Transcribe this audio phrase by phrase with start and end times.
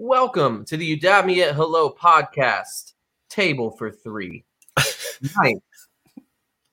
[0.00, 2.92] Welcome to the Udami at Hello podcast,
[3.28, 4.44] table for three.
[5.34, 5.60] Tonight,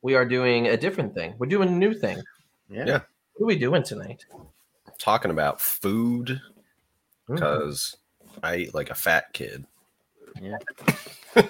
[0.03, 1.33] we are doing a different thing.
[1.39, 2.21] We're doing a new thing.
[2.69, 2.85] Yeah.
[2.85, 2.99] Yeah.
[3.33, 4.27] What are we doing tonight?
[4.99, 6.39] Talking about food
[7.27, 7.97] because
[8.43, 9.65] I eat like a fat kid.
[10.39, 10.57] Yeah.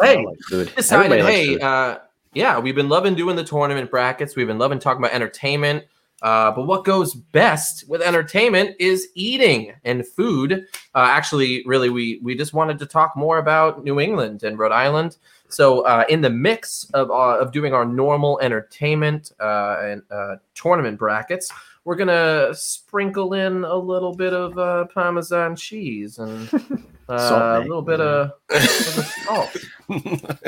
[0.00, 1.98] hey, like decided, hey, uh,
[2.32, 4.36] yeah, we've been loving doing the tournament brackets.
[4.36, 5.84] We've been loving talking about entertainment.
[6.24, 10.66] Uh, but what goes best with entertainment is eating and food.
[10.94, 14.72] Uh, actually, really, we we just wanted to talk more about New England and Rhode
[14.72, 15.18] Island.
[15.50, 20.36] So, uh, in the mix of uh, of doing our normal entertainment uh, and uh,
[20.54, 21.52] tournament brackets,
[21.84, 26.48] we're gonna sprinkle in a little bit of uh, Parmesan cheese and
[27.08, 29.56] uh, Salt, a little bit of, a little bit of salt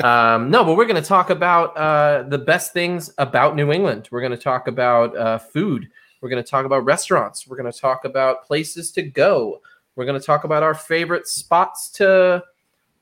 [0.03, 4.07] um, no, but we're going to talk about uh, the best things about New England.
[4.11, 5.89] We're going to talk about uh, food.
[6.21, 7.47] We're going to talk about restaurants.
[7.47, 9.61] We're going to talk about places to go.
[9.95, 12.43] We're going to talk about our favorite spots to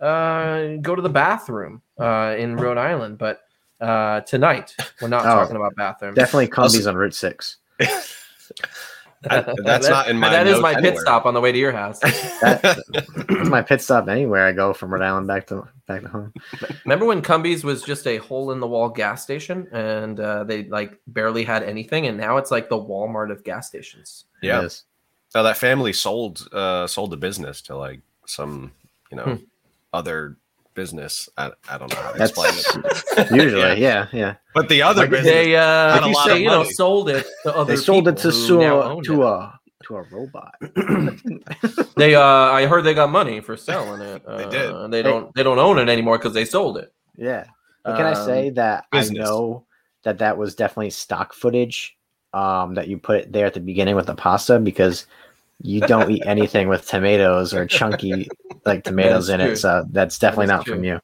[0.01, 3.17] uh, go to the bathroom uh, in Rhode Island.
[3.17, 3.41] But
[3.79, 6.15] uh, tonight, we're not Oh, talking about bathrooms.
[6.15, 7.57] Definitely Cumbies on Route Six.
[9.29, 11.57] I- that's not in my That is notes my pit stop on the way to
[11.57, 11.99] your house.
[12.41, 12.79] That's
[13.29, 16.33] my pit stop anywhere I go from Rhode Island back to back to home.
[16.85, 20.65] Remember when Cumbies was just a hole in the wall gas station and uh, they
[20.65, 24.25] like barely had anything, and now it's like the Walmart of gas stations.
[24.43, 24.61] yeah.
[24.61, 24.83] It is.
[25.29, 28.71] So that family sold uh sold the business to like some,
[29.11, 29.35] you know, Hmm.
[29.93, 30.37] other
[30.75, 31.27] business.
[31.37, 32.53] I, I don't know how to That's explain
[33.17, 33.31] it.
[33.43, 33.73] usually, Yeah.
[33.73, 34.35] yeah, yeah.
[34.53, 37.25] But the other Like business They, uh, Had a lot they, you know, sold it
[37.43, 37.73] to other.
[37.75, 39.25] They sold it to who so, to it.
[39.25, 40.55] a to a robot.
[41.97, 44.21] They, uh, I heard they got money for selling it.
[44.27, 44.91] Uh, They did.
[44.91, 45.33] They don't.
[45.33, 46.93] They don't own it anymore because they sold it.
[47.17, 47.45] Yeah.
[47.83, 49.19] But can I Um, say that business.
[49.19, 49.65] I know
[50.03, 51.97] that that was definitely stock footage
[52.33, 55.05] um, that you put there at the beginning with the pasta because
[55.61, 58.27] you don't eat anything with tomatoes or chunky
[58.65, 59.51] like tomatoes in true.
[59.51, 59.55] it.
[59.57, 60.75] So that's definitely is not true.
[60.75, 60.99] from you.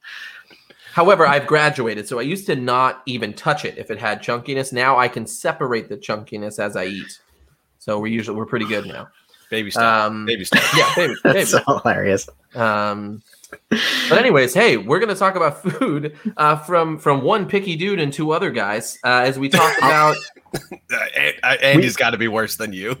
[0.92, 4.72] However, I've graduated, so I used to not even touch it if it had chunkiness.
[4.74, 7.18] Now I can separate the chunkiness as I eat.
[7.78, 9.08] So we're usually we're pretty good now.
[9.50, 10.06] baby stuff.
[10.06, 10.70] Um, baby stuff.
[10.76, 11.38] yeah, baby, baby.
[11.38, 12.28] That's so hilarious.
[12.54, 13.22] Um,
[13.70, 18.12] but anyways, hey, we're gonna talk about food uh, from from one picky dude and
[18.12, 20.16] two other guys uh, as we talk about.
[21.16, 22.96] An- uh, Andy's got to be worse than you.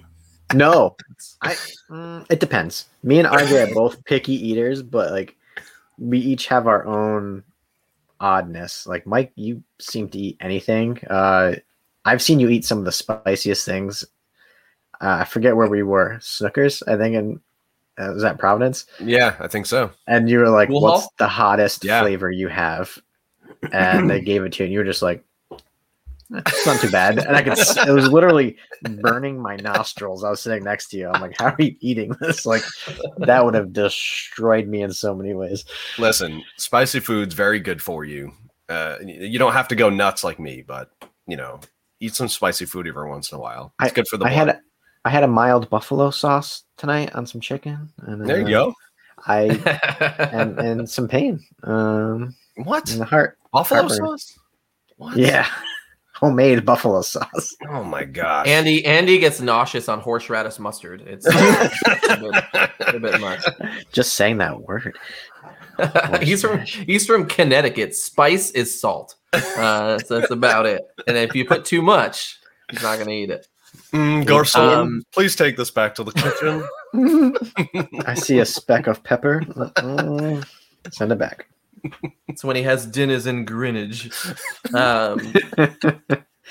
[0.54, 0.96] No,
[1.42, 1.54] I.
[1.90, 2.86] Mm, it depends.
[3.02, 5.36] Me and RJ are both picky eaters, but like
[5.98, 7.42] we each have our own
[8.20, 8.86] oddness.
[8.86, 10.98] Like Mike, you seem to eat anything.
[11.08, 11.54] Uh,
[12.04, 14.04] I've seen you eat some of the spiciest things.
[15.00, 16.16] Uh, I forget where we were.
[16.20, 17.40] Snookers, I think, in
[17.98, 18.86] uh, was that Providence?
[19.00, 19.90] Yeah, I think so.
[20.06, 21.12] And you were like, Pool "What's hall?
[21.18, 22.00] the hottest Yeah.
[22.00, 22.96] flavor you have?"
[23.72, 25.24] And they gave it to you, and you were just like,
[26.32, 28.56] "It's not too bad." And I could, it was literally
[29.00, 30.24] burning my nostrils.
[30.24, 31.08] I was sitting next to you.
[31.08, 32.62] I'm like, "How are you eating this?" Like,
[33.18, 35.64] that would have destroyed me in so many ways.
[35.98, 38.32] Listen, spicy food's very good for you.
[38.68, 40.90] Uh, you don't have to go nuts like me, but
[41.26, 41.60] you know,
[42.00, 43.72] eat some spicy food every once in a while.
[43.80, 44.46] It's good for the I blood.
[44.48, 44.60] had,
[45.04, 47.90] I had a mild buffalo sauce tonight on some chicken.
[48.02, 48.74] And, there you uh, go.
[49.26, 49.42] I
[50.32, 53.38] and and some pain um, What in the heart.
[53.52, 53.98] buffalo heartburn.
[53.98, 54.38] sauce?
[54.96, 55.16] What?
[55.16, 55.46] Yeah,
[56.22, 57.56] homemade buffalo sauce.
[57.68, 58.46] Oh my gosh.
[58.46, 61.02] Andy Andy gets nauseous on horseradish mustard.
[61.06, 63.42] It's, it's a, bit, a bit much.
[63.92, 64.96] Just saying that word.
[66.22, 67.94] he's from he's from Connecticut.
[67.94, 69.16] Spice is salt.
[69.32, 70.82] Uh, so that's about it.
[71.06, 72.38] And if you put too much,
[72.70, 73.48] he's not gonna eat it.
[73.92, 76.62] Mm, Garcon, Um, please take this back to the kitchen.
[78.06, 79.40] I see a speck of pepper.
[79.40, 80.46] Mm,
[80.90, 81.46] Send it back.
[82.28, 84.10] It's when he has dinners in Greenwich.
[84.74, 85.34] Um,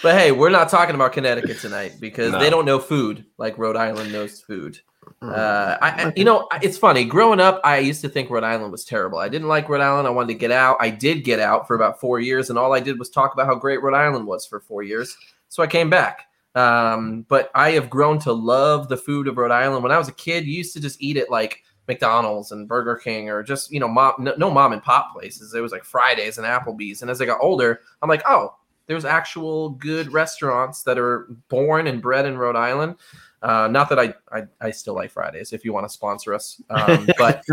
[0.03, 2.39] but hey, we're not talking about Connecticut tonight because No.
[2.39, 4.79] they don't know food like Rhode Island knows food.
[5.23, 5.31] Mm.
[5.35, 7.03] Uh, I, I, you know, it's funny.
[7.03, 9.17] Growing up, I used to think Rhode Island was terrible.
[9.17, 10.07] I didn't like Rhode Island.
[10.07, 10.77] I wanted to get out.
[10.79, 13.47] I did get out for about four years, and all I did was talk about
[13.47, 15.17] how great Rhode Island was for four years.
[15.49, 16.27] So I came back.
[16.53, 19.83] Um, but I have grown to love the food of Rhode Island.
[19.83, 22.95] When I was a kid, you used to just eat it like McDonald's and Burger
[22.95, 25.53] King, or just you know, mom, no, no mom and pop places.
[25.53, 27.01] It was like Fridays and Applebee's.
[27.01, 28.55] And as I got older, I'm like, oh,
[28.87, 32.95] there's actual good restaurants that are born and bred in Rhode Island.
[33.41, 36.61] Uh, not that I, I I still like Fridays if you want to sponsor us,
[36.69, 37.43] um, but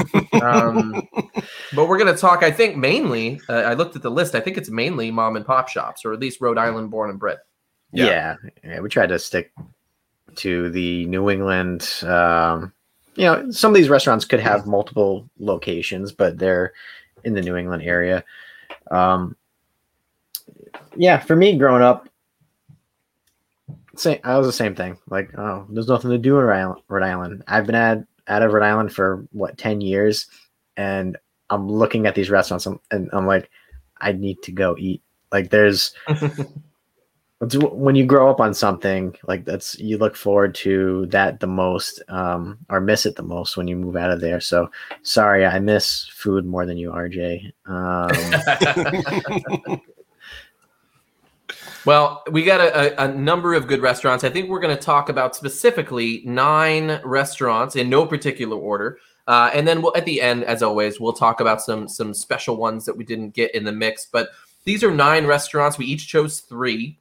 [0.42, 1.08] um,
[1.74, 2.42] but we're gonna talk.
[2.42, 3.40] I think mainly.
[3.48, 4.34] Uh, I looked at the list.
[4.34, 7.18] I think it's mainly mom and pop shops, or at least Rhode Island born and
[7.18, 7.38] bred.
[7.92, 8.04] Yeah.
[8.04, 8.36] Yeah.
[8.64, 9.52] yeah, We tried to stick
[10.36, 11.88] to the New England.
[12.02, 12.72] Um,
[13.18, 16.72] you know, some of these restaurants could have multiple locations, but they're
[17.24, 18.24] in the New England area.
[18.92, 19.36] Um,
[20.96, 22.08] yeah, for me growing up,
[23.96, 24.96] same, I was the same thing.
[25.10, 26.82] Like, oh, there's nothing to do in Rhode Island.
[26.86, 27.42] Rhode Island.
[27.48, 30.28] I've been at out of Rhode Island for what ten years,
[30.76, 31.18] and
[31.50, 33.50] I'm looking at these restaurants and, and I'm like,
[34.00, 35.02] I need to go eat.
[35.32, 35.92] Like there's
[37.40, 42.02] when you grow up on something like that's you look forward to that the most
[42.08, 44.40] um, or miss it the most when you move out of there.
[44.40, 44.68] So
[45.02, 47.52] sorry, I miss food more than you, RJ.
[47.66, 48.10] Um,
[51.84, 54.22] Well, we got a, a, number of good restaurants.
[54.22, 58.98] I think we're going to talk about specifically nine restaurants in no particular order.
[59.26, 62.56] Uh, and then we'll, at the end, as always, we'll talk about some some special
[62.56, 64.04] ones that we didn't get in the mix.
[64.04, 64.28] But
[64.64, 65.78] these are nine restaurants.
[65.78, 66.98] We each chose three,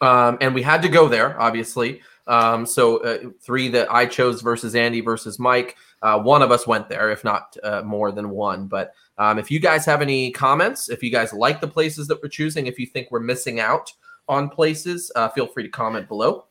[0.00, 2.00] um, and we had to go there, obviously.
[2.26, 5.76] Um, so uh, three that I chose versus Andy versus Mike.
[6.02, 8.66] Uh, one of us went there, if not uh, more than one.
[8.66, 12.20] But um, if you guys have any comments, if you guys like the places that
[12.22, 13.92] we're choosing, if you think we're missing out
[14.28, 16.46] on places, uh, feel free to comment below.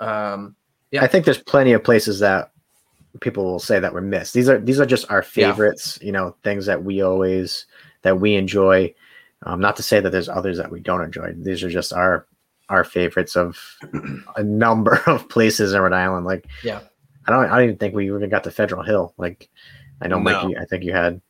[0.00, 0.56] Um,
[0.90, 1.04] Yeah.
[1.04, 2.50] I think there's plenty of places that
[3.20, 4.34] people will say that were missed.
[4.34, 5.52] These are these are just our Yeah.
[5.52, 7.66] favorites, you know, things that we always
[8.02, 8.92] that we enjoy.
[9.44, 11.32] Um, not to say that there's others that we don't enjoy.
[11.36, 12.26] These are just our
[12.70, 13.58] our favorites of
[14.36, 16.24] a number of places in Rhode Island.
[16.24, 16.80] Like, Yeah.
[17.26, 19.12] I don't I don't even think we even got to Federal Hill.
[19.18, 19.48] Like,
[20.00, 20.42] I know, Mike.
[20.42, 20.48] No.
[20.48, 21.20] You, I think you had.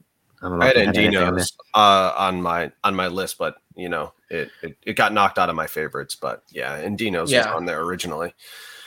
[0.40, 0.64] I don't know.
[0.64, 1.34] I had you had anything on.
[1.34, 5.38] Andino's uh, on my on my list, but you know it, it it got knocked
[5.38, 6.14] out of my favorites.
[6.14, 7.52] But yeah, Andino's was Yeah.
[7.52, 8.32] on there originally.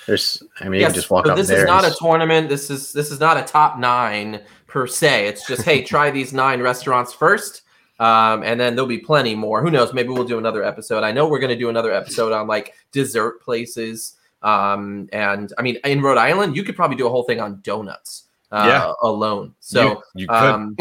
[0.07, 0.41] There's.
[0.61, 2.47] I mean, you yes, can just walk so up this is not a tournament.
[2.49, 5.27] This is this is not a top nine per se.
[5.27, 7.62] It's just hey, try these nine restaurants first,
[8.03, 9.61] um, and then there'll be plenty more.
[9.61, 9.93] Who knows?
[9.93, 11.03] Maybe we'll do another episode.
[11.03, 14.17] I know we're going to do another episode on like dessert places.
[14.41, 17.61] Um, and I mean, in Rhode Island, you could probably do a whole thing on
[17.63, 18.91] donuts uh, Yeah.
[19.01, 19.53] alone.
[19.59, 19.81] So
[20.15, 20.35] you, you could.
[20.35, 20.75] um,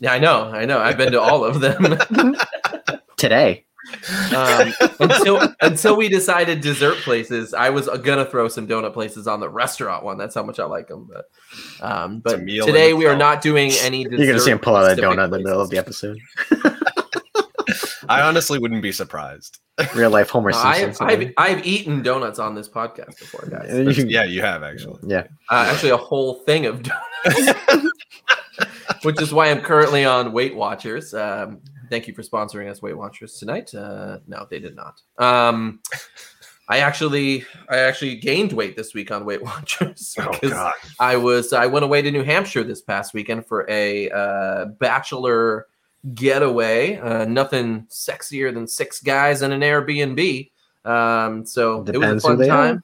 [0.00, 0.78] yeah, I know, I know.
[0.78, 1.96] I've been to all of them.
[3.16, 3.64] today.
[4.34, 9.40] Um, until until we decided dessert places, I was gonna throw some donut places on
[9.40, 10.18] the restaurant one.
[10.18, 11.08] That's how much I like them.
[11.12, 11.26] But
[11.80, 14.02] um, but today we are not doing any.
[14.02, 16.18] You're gonna see him pull out that dessert-specific donut in the middle of the episode.
[18.08, 19.58] I honestly wouldn't be surprised.
[19.94, 21.06] Real life Homer Simpson.
[21.06, 23.98] I've, I've I've eaten donuts on this podcast before, guys.
[23.98, 24.98] Yeah, you have actually.
[25.06, 25.24] yeah.
[25.50, 27.52] Uh, actually, a whole thing of donuts,
[29.02, 31.14] which is why I'm currently on Weight Watchers.
[31.14, 33.74] Um, thank you for sponsoring us, Weight Watchers, tonight.
[33.74, 35.00] Uh, no, they did not.
[35.18, 35.80] Um,
[36.68, 40.74] I actually, I actually gained weight this week on Weight Watchers Oh because god.
[41.00, 45.66] I was, I went away to New Hampshire this past weekend for a uh, bachelor
[46.14, 46.98] getaway.
[46.98, 50.50] Uh, nothing sexier than six guys in an Airbnb.
[50.84, 52.82] Um, so Depends it was a fun time.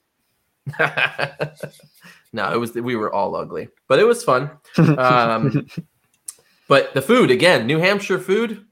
[2.33, 4.51] no, it was we were all ugly, but it was fun.
[4.79, 5.67] Um,
[6.69, 8.65] but the food again, New Hampshire food,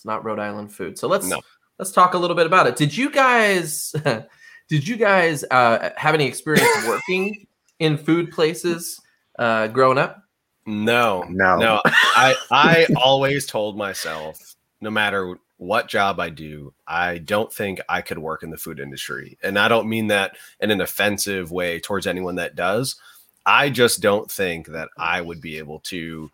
[0.00, 0.98] it's not Rhode Island food.
[0.98, 1.42] So let's No.
[1.78, 2.74] let's talk a little bit about it.
[2.74, 3.94] Did you guys
[4.70, 7.46] did you guys uh, have any experience working
[7.80, 8.98] in food places
[9.38, 10.22] uh, growing up?
[10.64, 11.58] No, No.
[11.58, 11.82] no.
[11.84, 14.38] I I always told myself,
[14.80, 18.80] no matter what job I do, I don't think I could work in the food
[18.80, 22.96] industry, and I don't mean that in an offensive way towards anyone that does.
[23.44, 26.30] I just don't think that I would be able to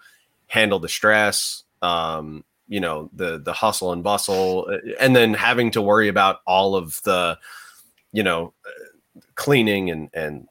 [0.47, 5.71] handle the stress, um, you know, the the hustle and bustle, uh, and then having
[5.73, 7.39] to worry about all of the,
[8.13, 10.49] you know, uh, cleaning and and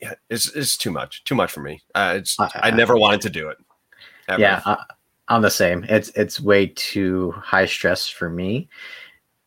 [0.00, 1.80] yeah, it's it's too much, too much for me.
[1.94, 3.58] Uh, it's I- I never wanted to do it.
[4.28, 4.40] ever.
[4.40, 4.76] yeah, I,
[5.28, 5.84] I'm the same.
[5.88, 8.68] It's it's way too high stress for me.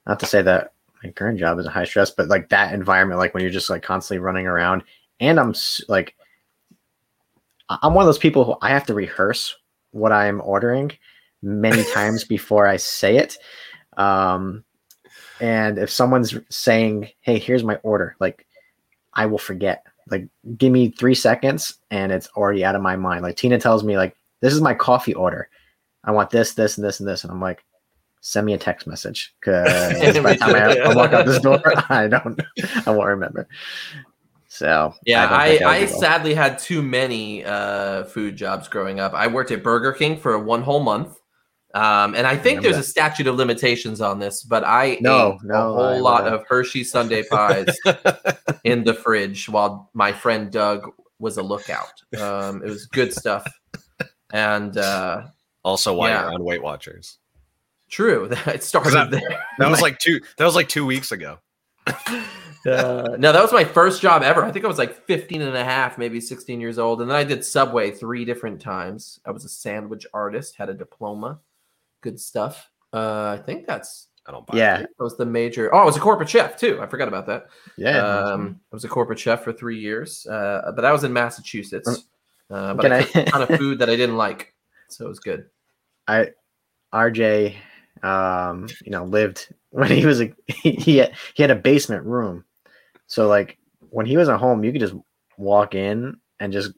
[0.08, 0.74] Not to say that
[1.04, 3.70] my current job is a high stress, but like that environment, like when you're just
[3.70, 4.84] like constantly running around,
[5.20, 5.54] and I'm
[5.88, 6.16] like,
[7.70, 9.56] I'm one of those people who I have to rehearse
[9.92, 10.92] what I'm ordering
[11.42, 13.38] many times before I say it.
[13.98, 14.64] Um,
[15.40, 18.46] and if someone's saying, "Hey, here's my order," like
[19.14, 19.86] I will forget.
[20.10, 23.24] Like, give me three seconds, and it's already out of my mind.
[23.24, 25.50] Like Tina tells me, like, "This is my coffee order.
[26.04, 27.64] I want this, this, and this, and this," and I'm like,
[28.22, 31.62] "Send me a text message," because by the time I, I walk out this door,
[31.90, 32.40] I don't,
[32.86, 33.48] I won't remember.
[34.48, 35.88] So Yeah, I, I, well.
[35.88, 39.14] sadly had too many uh, food jobs growing up.
[39.14, 41.21] I worked at Burger King for one whole month.
[41.74, 42.82] Um, and I think remember there's that.
[42.82, 46.28] a statute of limitations on this, but I No, ate no, a I whole lot
[46.28, 47.76] of Hershey Sundae pies
[48.66, 51.94] in the fridge while my friend Doug was a lookout.
[52.20, 53.48] Um, it was good stuff.
[54.34, 55.28] And uh,
[55.64, 56.24] also why Yeah.
[56.24, 57.20] you're on Weight Watchers.
[57.90, 59.44] true, it started that- there.
[59.58, 60.20] That was like two.
[60.38, 61.40] That was like two weeks ago.
[62.64, 64.44] Uh, no, that was my first job ever.
[64.46, 67.02] I think I was like 15 and a half, maybe 16 years old.
[67.02, 69.20] And then I did Subway three different times.
[69.26, 71.40] I was a sandwich artist, had a diploma.
[72.02, 72.70] Good stuff.
[72.94, 74.58] Uh, I think that's I don't buy.
[74.58, 75.74] Yeah, that was the major.
[75.74, 76.80] Oh, I was a corporate chef too.
[76.82, 77.48] I forgot about that.
[77.78, 77.98] yeah.
[78.06, 82.06] Um, I was a corporate chef for three years, uh, but I was in Massachusetts.
[82.50, 84.54] uh, but Can I I- cooked a ton of food that I didn't like,
[84.90, 85.46] so it was good.
[86.08, 86.32] I
[86.94, 87.56] RJ
[88.04, 92.04] um you know lived when he was a he he had, he had a basement
[92.06, 92.44] room.
[93.08, 93.58] So like
[93.90, 94.96] when he was at home you could just
[95.38, 96.72] walk in and just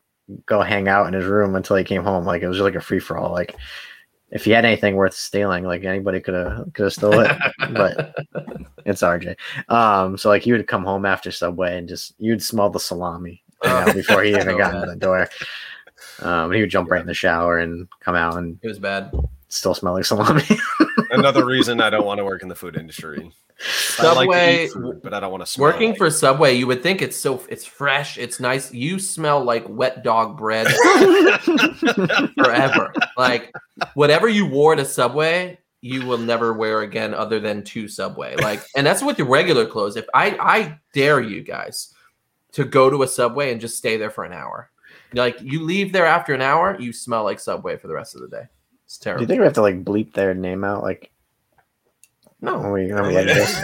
[0.46, 2.26] go hang out in his room until he came home.
[2.26, 3.32] Like it was just like a free for all.
[3.32, 3.56] Like
[4.32, 7.32] if he had anything worth stealing, like anybody could have could have stole it.
[7.74, 8.16] but
[8.86, 9.36] it's RJ.
[9.70, 13.44] Um so like he would come home after Subway and just you'd smell the salami
[13.64, 13.94] you know, Oh.
[13.94, 15.28] before he even got in the door.
[16.22, 18.80] Um, and he would jump right in the shower and come out and it was
[18.80, 19.12] bad.
[19.54, 20.44] Still smell like salami.
[21.12, 23.32] Another reason I don't want to work in the food industry.
[24.00, 26.68] I like Subway food, but I don't want to smell working like for Subway, you
[26.68, 28.74] would think it's so it's fresh, it's nice.
[28.74, 30.68] You smell like wet dog bread
[32.38, 32.94] forever.
[33.18, 33.54] like
[33.94, 38.36] whatever you wore to Subway, you will never wear again other than to Subway.
[38.38, 39.96] Like, and that's with your regular clothes.
[39.96, 41.94] If I I dare you guys
[42.54, 44.72] to go to a Subway and just stay there for an hour.
[45.14, 48.22] Like you leave there after an hour, you smell like Subway for the rest of
[48.22, 48.48] the day.
[48.96, 50.84] It's Do you think we have to like bleep their name out?
[50.84, 51.12] Like
[52.42, 53.64] no, when we, when we edit this?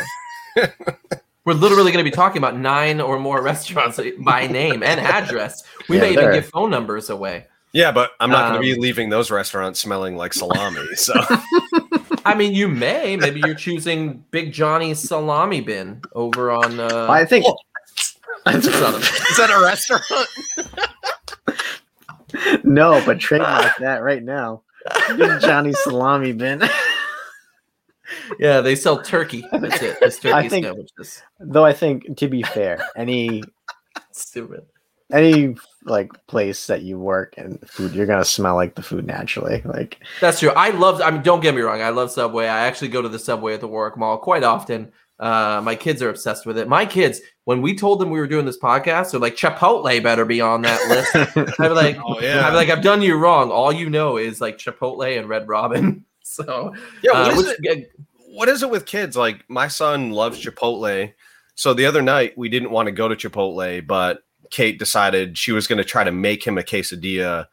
[1.45, 5.63] We're literally going to be talking about nine or more restaurants by name and address.
[5.88, 7.45] We Yeah, may even give phone numbers away.
[7.71, 10.95] Yeah, but I'm not going to Um, be leaving those restaurants smelling like salami.
[10.95, 11.13] So
[12.25, 13.15] I mean, you may.
[13.15, 16.79] Maybe you're choosing Big Johnny's salami bin over on.
[16.79, 20.03] Uh, I think Son of- is that a restaurant?
[22.63, 24.63] no, but trademark that right now.
[25.39, 26.63] Johnny Salami Bin.
[28.39, 29.46] yeah, they sell turkey.
[29.51, 29.98] That's it.
[30.01, 31.22] It's turkey I think- sandwiches.
[31.39, 33.43] Though I think to be fair, any
[34.12, 34.62] Stupid.
[35.12, 35.55] any
[35.86, 39.62] like place that you work and food, you're gonna smell like the food naturally.
[39.65, 40.50] Like That's true.
[40.50, 41.01] I love.
[41.01, 41.81] I mean, don't get me wrong.
[41.81, 42.46] I love Subway.
[42.48, 44.91] I actually go to the Subway at the Warwick Mall quite often.
[45.20, 46.68] Uh, my kids are obsessed with it.
[46.70, 50.24] My kids, when we told them we were doing this podcast, they're like, Chipotle better
[50.24, 51.60] be on that list.
[51.60, 52.50] I'm like, Oh I'd yeah.
[52.50, 53.52] be like, I've done you wrong.
[53.52, 56.06] All you know is like Chipotle and Red Robin.
[56.22, 57.12] So, yeah.
[57.14, 57.92] uh, What is, which- it,
[58.28, 59.18] what is it with kids?
[59.18, 61.12] Like my son loves Chipotle.
[61.56, 65.52] So the other night we didn't want to go to Chipotle, but Kate decided she
[65.52, 67.48] was going to try to make him a quesadilla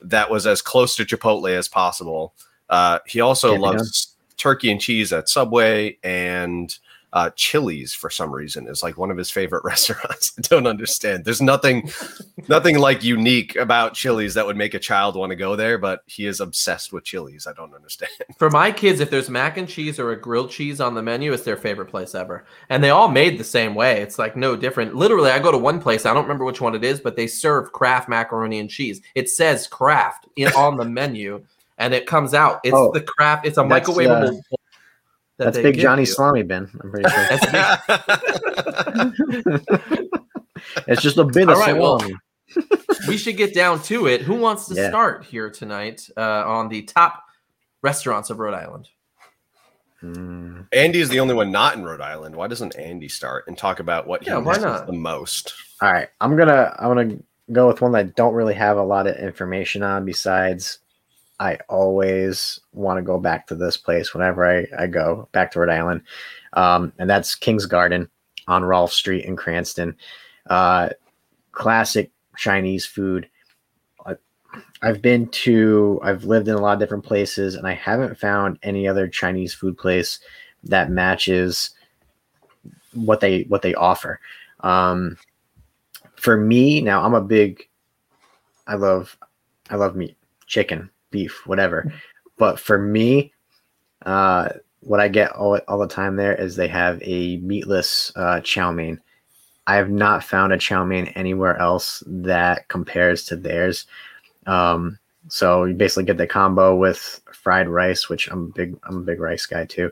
[0.00, 2.34] that was as close to Chipotle as possible.
[2.70, 6.76] Uh, he also Can't loves turkey and cheese at Subway and
[7.14, 10.32] uh, Chili's for some reason is like one of his favorite restaurants.
[10.36, 11.24] I don't understand.
[11.24, 11.90] There's nothing,
[12.48, 16.02] nothing like unique about Chili's that would make a child want to go there, but
[16.06, 17.46] he is obsessed with Chili's.
[17.46, 18.10] I don't understand.
[18.36, 21.32] for my kids, if there's mac and cheese or a grilled cheese on the menu,
[21.32, 22.44] it's their favorite place ever.
[22.68, 24.00] And they all made the same way.
[24.02, 24.96] It's like no different.
[24.96, 27.28] Literally, I go to one place, I don't remember which one it is, but they
[27.28, 29.00] serve Kraft macaroni and cheese.
[29.14, 31.44] It says Kraft in, on the menu,
[31.78, 32.60] and it comes out.
[32.64, 33.46] It's Oh, the Kraft.
[33.46, 34.36] It's a microwavable.
[34.36, 34.56] uh,
[35.44, 36.06] that that's Big Johnny you.
[36.06, 36.68] Salami Bin.
[36.82, 37.26] I'm pretty sure.
[37.28, 37.54] That's big.
[40.86, 42.00] it's just a bin All of right, well,
[43.08, 44.22] we should get down to it.
[44.22, 44.88] Who wants to Yeah.
[44.88, 47.24] start here tonight uh, on the top
[47.82, 48.88] restaurants of Rhode Island?
[50.02, 50.66] Mm.
[50.72, 52.36] Andy is the only one not in Rhode Island.
[52.36, 54.86] Why doesn't Andy start and talk about what he Yeah, why not?
[54.86, 55.54] the most?
[55.80, 57.16] All right, I'm gonna I'm gonna
[57.52, 60.04] go with one that I don't really have a lot of information on.
[60.04, 60.80] Besides,
[61.40, 65.60] I always want to go back to this place whenever I, I go back to
[65.60, 66.02] Rhode Island,
[66.52, 68.08] um, and that's King's Garden
[68.46, 69.96] on Rolfe Street in Cranston.
[70.48, 70.90] Uh,
[71.52, 73.28] classic Chinese food.
[74.06, 74.16] I-
[74.82, 78.58] I've been to, I've lived in a lot of different places, and I haven't found
[78.62, 80.20] any other Chinese food place
[80.64, 81.70] that matches
[82.92, 84.20] what they what they offer.
[84.60, 85.16] Um,
[86.16, 87.68] for me now i'm a big
[88.66, 89.16] i love
[89.68, 91.92] i love meat chicken beef whatever.
[92.36, 93.32] But for me
[94.04, 94.48] uh
[94.80, 98.70] what i get all, all the time there is they have a meatless uh chow
[98.72, 99.00] mein.
[99.66, 103.86] I have not found a chow mein anywhere else that compares to theirs.
[104.46, 108.98] Um so you basically get the combo with fried rice which i'm a big i'm
[108.98, 109.90] a big rice guy too.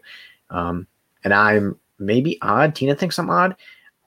[0.50, 0.86] Um
[1.24, 2.74] and i'm maybe odd.
[2.74, 3.54] Tina thinks i'm odd.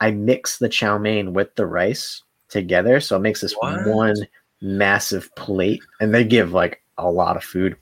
[0.01, 3.87] I mix the chow mein with the rice together, so it makes this What?
[3.87, 4.15] one
[4.61, 7.77] massive plate, and they give like a lot of food.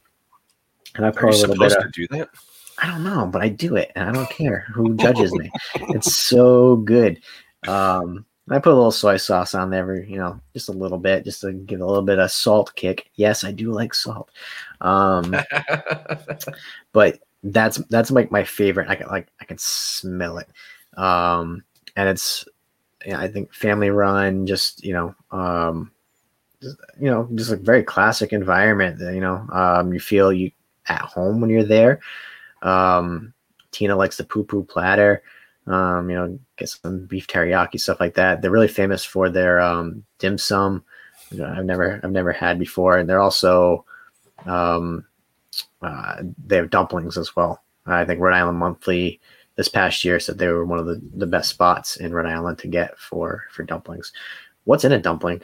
[0.96, 2.29] And I Are put a little bit of to do that?
[2.77, 5.51] I don't know, but I do it, and I don't care who judges me.
[5.75, 7.22] It's so good.
[7.67, 11.24] Um, I put a little soy sauce on there, you know, just a little bit,
[11.24, 13.10] just to give a little bit of salt kick.
[13.15, 14.32] Yes, I do like salt.
[14.82, 15.34] Um,
[16.91, 18.89] but that's that's like my favorite.
[18.89, 20.50] I can like I can smell it,
[20.98, 21.63] um,
[21.96, 22.46] and it's
[23.05, 24.46] yeah, I think family run.
[24.46, 25.91] Just you know, um,
[27.00, 29.00] you know, just a very classic environment.
[29.00, 30.51] You know, um, you feel you
[30.88, 32.00] at home when you're there.
[32.62, 33.34] Um,
[33.72, 35.24] Tina likes the poo poo platter.
[35.65, 38.41] Um, you know, get some beef teriyaki stuff like that.
[38.41, 40.84] They're really famous for their um, dim sum.
[41.32, 43.86] I've never I've never had before, and they're also
[44.46, 45.05] um,
[45.82, 47.63] uh, they have dumplings as well.
[47.86, 49.20] I think Rhode Island Monthly
[49.55, 52.58] this past year said they were one of the, the best spots in Rhode Island
[52.60, 54.12] to get for for dumplings.
[54.65, 55.41] What's in a dumpling?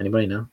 [0.00, 0.46] Anybody know?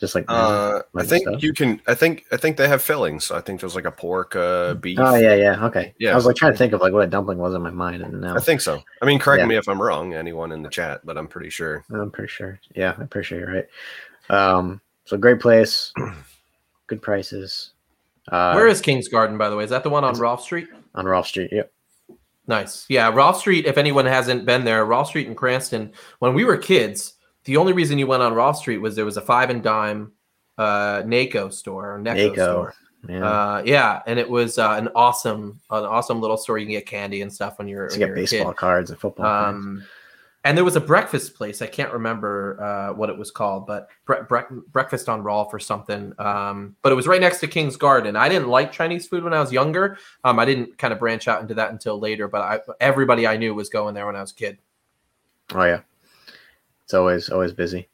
[0.00, 1.42] Just like Uh, I think stuff?
[1.42, 1.80] you can.
[1.86, 2.24] I think.
[2.32, 3.30] I think they have fillings.
[3.30, 4.98] I think there's like a pork, uh, beef.
[5.00, 5.94] Oh yeah, yeah, okay.
[6.00, 6.12] Yeah.
[6.12, 8.02] I was like trying to think of like what a dumpling was in my mind,
[8.02, 8.82] and now I think so.
[9.00, 9.46] I mean, correct Yeah.
[9.46, 11.84] me if I'm wrong, anyone in the chat, but I'm pretty sure.
[11.92, 12.58] I'm pretty sure.
[12.74, 13.66] Yeah, I'm pretty sure you're right.
[14.30, 15.92] Um, so great place,
[16.88, 17.70] good prices.
[18.28, 19.64] Uh, Where is King's Garden, by the way?
[19.64, 20.68] Is that the one on It's- Rolfe Street?
[20.96, 21.50] on Rolfe Street?
[21.52, 21.70] Yep.
[22.46, 22.84] Nice.
[22.88, 26.56] Yeah, Rolfe Street, if anyone hasn't been there, Rolfe Street in Cranston, when we were
[26.56, 27.14] kids,
[27.44, 30.12] the only reason you went on Rolfe Street was there was a five and dime
[30.58, 32.34] uh NACO store NECO, Naco.
[32.34, 32.74] store.
[33.08, 33.28] Yeah.
[33.28, 36.58] Uh yeah, and it was uh, an awesome an awesome little store.
[36.58, 38.56] You can get candy and stuff when you're, to when get baseball kid.
[38.56, 39.56] cards and football cards.
[39.56, 39.84] Um
[40.46, 41.62] and there was a breakfast place.
[41.62, 45.58] I can't remember uh, what it was called, but bre- bre- breakfast on Rolfe or
[45.58, 46.12] something.
[46.18, 48.14] Um, but it was right next to King's Garden.
[48.14, 49.96] I didn't like Chinese food when I was younger.
[50.22, 52.28] Um, I didn't kind of branch out into that until later.
[52.28, 54.58] But I, everybody I knew was going there when I was a kid.
[55.54, 55.80] Oh yeah,
[56.84, 57.88] it's always always busy.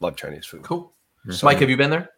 [0.00, 0.62] Love Chinese food.
[0.62, 0.92] Cool.
[1.30, 2.10] So- Mike, have you been there?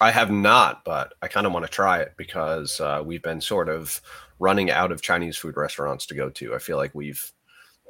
[0.00, 3.40] I have not, but I kind of want to try it because uh, we've been
[3.40, 3.98] sort of
[4.38, 6.54] running out of Chinese food restaurants to go to.
[6.54, 7.32] I feel like we've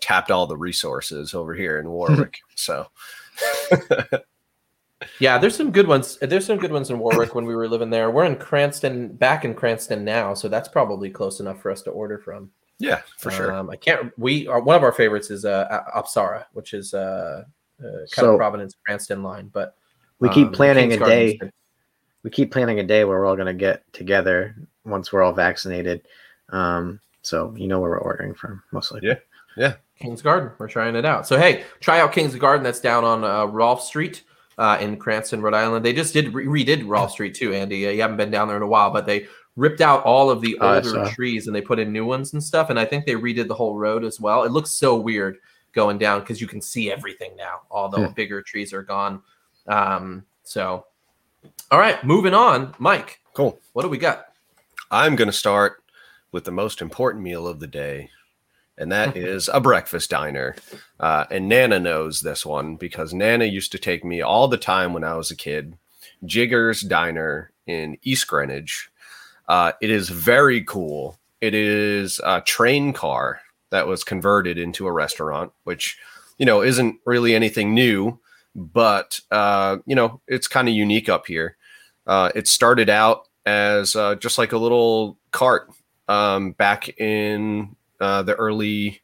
[0.00, 2.38] tapped all the resources over here in Warwick.
[2.54, 2.86] so
[5.20, 6.16] Yeah, there's some good ones.
[6.22, 8.10] There's some good ones in Warwick when we were living there.
[8.10, 11.90] We're in Cranston, back in Cranston now, so that's probably close enough for us to
[11.90, 12.50] order from.
[12.78, 13.52] yeah, for sure.
[13.52, 14.10] Um, I can't.
[14.18, 17.44] We are one of our favorites is uh, Apsara, which is uh,
[17.80, 19.50] uh kind So- of Providence Cranston line.
[19.52, 19.76] But
[20.18, 21.36] we keep um, planning a day.
[21.36, 21.52] good.
[22.22, 26.06] We keep planning a day where we're all gonna get together once we're all vaccinated.
[26.50, 29.00] Um, so you know where we're ordering from, mostly.
[29.02, 29.14] Yeah.
[29.56, 29.74] yeah.
[30.00, 30.50] King's Garden.
[30.58, 31.26] We're trying it out.
[31.26, 32.62] So hey, try out King's Garden.
[32.64, 34.24] That's down on uh, Rolfe Street
[34.58, 35.84] uh, in Cranston, Rhode Island.
[35.84, 37.86] They just did re- redid Rolfe Street too, Andy.
[37.86, 40.40] Uh, you haven't been down there in a while, but they ripped out all of
[40.42, 41.08] the Oh, older saw.
[41.10, 42.68] trees and they put in new ones and stuff.
[42.70, 44.44] And I think they redid the whole road as well.
[44.44, 45.38] It looks so weird
[45.76, 47.60] going down because you can see everything now.
[47.70, 48.12] All the Hmm.
[48.14, 49.22] bigger trees are gone.
[49.68, 50.86] Um, so,
[51.70, 52.74] all right, moving on.
[52.78, 53.60] Mike, Cool.
[53.74, 54.32] what do we got?
[54.90, 55.84] I'm going to start
[56.32, 58.10] with the most important meal of the day,
[58.78, 60.56] and that is a breakfast diner.
[60.98, 64.92] Uh, and Nana knows this one because Nana used to take me all the time
[64.94, 65.76] when I was a kid.
[66.24, 68.88] Jigger's Diner in East Greenwich.
[69.46, 71.18] Uh, it is very cool.
[71.42, 75.98] It is a train car that was converted into a restaurant, which
[76.38, 78.18] you know isn't really anything new,
[78.54, 81.56] but uh, you know it's kind of unique up here.
[82.06, 85.70] Uh, it started out as uh, just like a little cart
[86.08, 89.02] um, back in uh, the early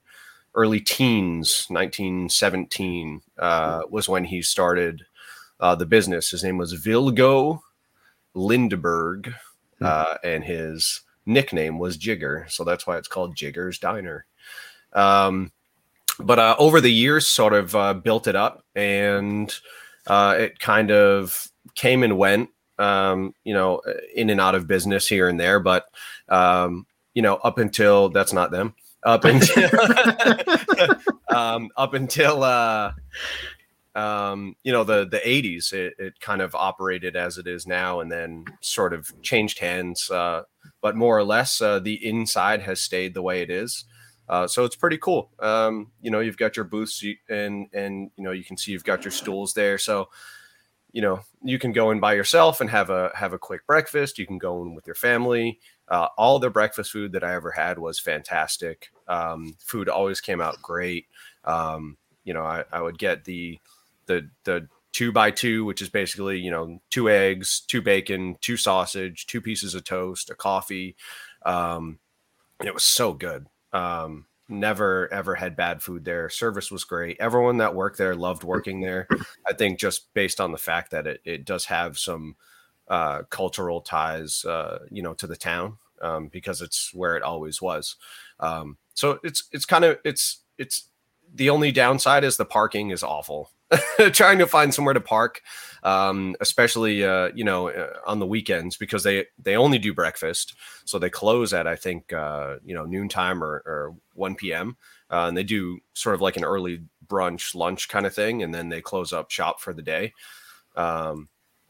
[0.55, 5.03] early teens, 1917 uh, was when he started
[5.61, 6.31] uh, the business.
[6.31, 7.61] His name was Vilgo
[8.35, 9.35] Lindberg,
[9.81, 14.27] uh, and his nickname was Jigger, so that's why it's called Jigger's Diner.
[14.95, 15.53] Um,
[16.19, 19.55] but uh, over the years, sort of uh, built it up, and
[20.07, 23.81] uh, it kind of came and went um, you know,
[24.15, 25.61] in and out of business here and there.
[25.61, 25.87] But,
[26.29, 28.75] um, you know, up until that's not them.
[29.05, 29.69] Up until,
[31.29, 32.93] um, up until, uh,
[33.95, 37.99] um, you know, the the '80s, it, it kind of operated as it is now,
[37.99, 40.09] and then sort of changed hands.
[40.09, 40.43] Uh,
[40.81, 43.85] but more or less, uh, the inside has stayed the way it is.
[44.33, 45.29] Uh, so it's pretty cool.
[45.41, 48.83] Um, you know, you've got your booths, and and you know you can see you've
[48.83, 49.77] got your stools there.
[49.77, 50.09] So
[50.91, 54.19] you know you can go in by yourself and have a have a quick breakfast.
[54.19, 55.61] You can go in with your family.
[55.87, 58.91] Uh, all the breakfast food that i ever had was fantastic.
[59.07, 61.09] Um, food always came out great.
[61.45, 63.59] Um, you know I, I would get the
[64.07, 68.57] the the two by two which is basically you know two eggs two bacon two
[68.57, 70.97] sausage two pieces of toast a coffee.
[71.45, 71.99] Um,
[72.65, 77.59] it was so good um, never ever had bad food there service was great everyone
[77.59, 79.07] that worked there loved working there
[79.49, 82.37] I think just based on the fact that it, it does have some
[82.89, 87.63] uh, cultural ties, uh, you know, to the town um, because it's where it always
[87.63, 87.97] was.
[88.41, 90.89] Um, so it's it's kind of it's it's
[91.35, 93.51] the only downside is the parking is awful.
[94.13, 95.41] Trying to find somewhere to park,
[95.83, 100.55] um, especially uh, you know uh, on the weekends because they they only do breakfast,
[100.85, 104.77] so they close at I think uh, you know noontime or, or one p.m.
[105.11, 108.55] Uh, and they do sort of like an early brunch lunch kind of thing and
[108.55, 110.15] then they close up shop for the day
[110.77, 111.29] um,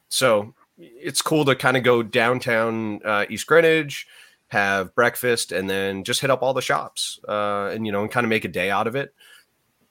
[0.09, 4.07] so it's cool to kind of go downtown uh, east greenwich
[4.49, 8.11] have breakfast and then just hit up all the shops uh, and you know and
[8.11, 9.13] kind of make a day out of it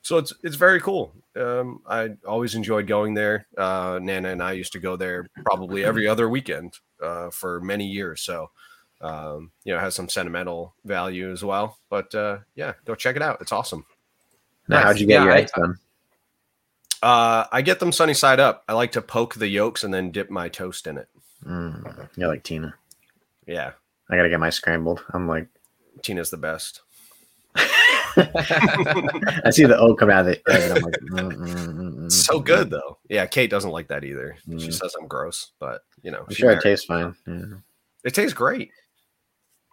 [0.01, 1.13] so it's it's very cool.
[1.35, 3.47] Um, I always enjoyed going there.
[3.57, 7.85] Uh, Nana and I used to go there probably every other weekend uh, for many
[7.87, 8.21] years.
[8.21, 8.49] So
[9.01, 11.77] um, you know, it has some sentimental value as well.
[11.89, 13.41] But uh, yeah, go check it out.
[13.41, 13.85] It's awesome.
[14.67, 14.85] Now, Nice.
[14.85, 15.77] how'd you get Yeah, your eggs done?
[17.01, 18.63] Uh, I get them sunny side up.
[18.67, 21.09] I like to poke the yolks and then dip my toast in it.
[21.43, 22.75] Mm, you're like Tina.
[23.47, 23.71] Yeah,
[24.07, 25.03] I gotta get my scrambled.
[25.11, 25.47] I'm like,
[26.03, 26.81] Tina's the best.
[29.45, 30.41] I see the O come out of it.
[30.47, 32.45] and I'm like, mm, mm, mm, mm, So mm.
[32.45, 32.97] good though.
[33.09, 34.35] Yeah, Kate doesn't like that either.
[34.45, 34.73] She Mm.
[34.73, 37.15] says I'm gross, but you know, I'm she sure it tastes fine.
[37.27, 37.41] Yeah.
[38.03, 38.71] It tastes great.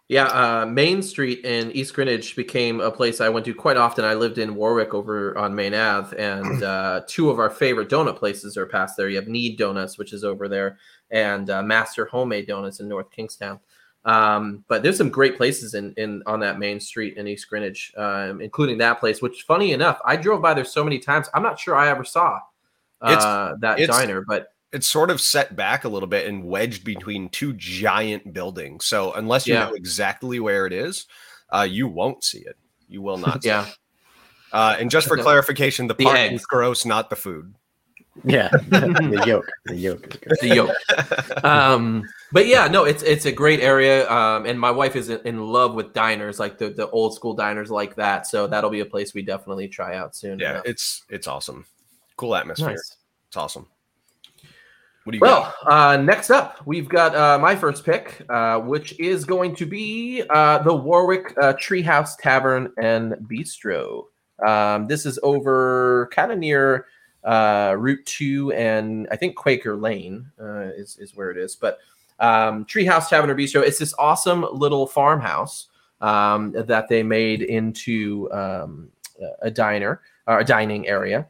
[0.07, 4.03] Yeah, uh, Main Street in East Greenwich became a place I went to quite often.
[4.03, 8.15] I lived in Warwick over on Main Ave, and uh, two of our favorite donut
[8.15, 9.07] places are past there.
[9.07, 10.79] You have Knead Doughnuts, which is over there,
[11.11, 13.59] and uh, Master Homemade Donuts in North Kingstown.
[14.05, 17.91] Um, but there's some great places in, in on that main street in East Greenwich,
[17.97, 19.21] um, including that place.
[19.21, 21.27] Which, funny enough, I drove by there so many times.
[21.33, 22.39] I'm not sure I ever saw
[23.03, 26.43] It's- uh, that it's- diner, but It's sort of set back a little bit and
[26.43, 28.85] wedged between two giant buildings.
[28.85, 29.65] So unless you Yeah.
[29.69, 31.07] know exactly where it is,
[31.49, 32.55] uh, you won't see it.
[32.87, 33.41] You will not.
[33.43, 33.77] see yeah, it.
[34.53, 36.45] Uh, and just for clarification, the the parking's eggs.
[36.45, 37.53] gross, not the food.
[38.23, 39.47] Yeah, the yolk.
[39.65, 40.49] The yolk is good.
[40.49, 41.43] the yolk.
[41.45, 45.21] um but yeah no it's it's a great area um and my wife is in-
[45.25, 48.81] in love with diners like the the old school diners like that so that'll be
[48.81, 50.63] a place we definitely try out soon yeah, enough.
[50.65, 51.65] it's it's awesome.
[52.17, 52.69] Cool atmosphere.
[52.69, 53.67] nice It's awesome.
[55.05, 55.55] What do you got?
[55.65, 59.65] well uh next up we've got uh my first pick uh which is going to
[59.65, 64.03] be uh the warwick uh treehouse tavern and bistro
[64.45, 66.85] um this is over kind of near
[67.23, 71.79] uh route 2 and i think quaker lane uh is is where it is but
[72.19, 73.63] um, Treehouse Tavern or Bistro.
[73.63, 75.67] It's this awesome little farmhouse
[76.01, 78.89] um, that they made into um,
[79.41, 81.27] a diner or a dining area.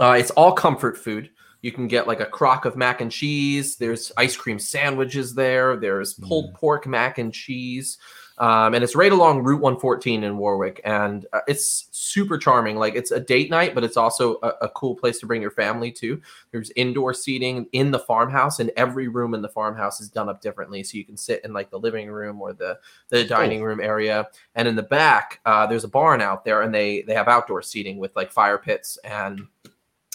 [0.00, 1.30] Uh, it's all comfort food.
[1.62, 3.76] You can get like a crock of mac and cheese.
[3.76, 5.76] There's ice cream sandwiches there.
[5.76, 7.98] There's pulled pork mac and cheese.
[8.38, 10.80] Um, and it's right along Route 114 in Warwick.
[10.84, 12.76] And uh, it's super charming.
[12.76, 15.50] Like it's a date night, but it's also a, a cool place to bring your
[15.50, 16.20] family to.
[16.52, 20.40] There's indoor seating in the farmhouse, and every room in the farmhouse is done up
[20.40, 20.82] differently.
[20.84, 24.28] So you can sit in like the living room or the the dining room area.
[24.54, 27.62] And in the back, uh, there's a barn out there, and they they have outdoor
[27.62, 29.46] seating with like fire pits and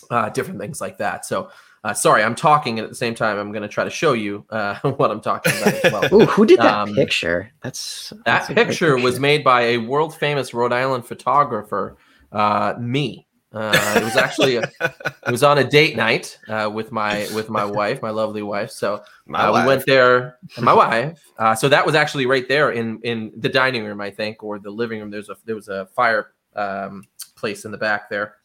[0.10, 1.26] uh, different things like that.
[1.26, 1.50] So.
[1.84, 3.38] Uh, sorry, I'm talking and at the same time.
[3.38, 6.10] I'm going to try to show you uh, what I'm talking about as well.
[6.14, 7.52] Ooh, who did that Um, picture?
[7.62, 11.98] That's That that's a great picture was made by a world famous Rhode Island photographer,
[12.32, 13.28] uh, me.
[13.52, 17.50] Uh, it was actually a, it was on a date night uh, with my with
[17.50, 18.72] my wife, my lovely wife.
[18.72, 18.96] So
[19.34, 21.22] uh, we went there, and my wife.
[21.38, 24.58] Uh, so that was actually right there in in the dining room, I think, or
[24.58, 25.12] the living room.
[25.12, 27.04] There's a there was a fire um,
[27.36, 28.38] place in the back there.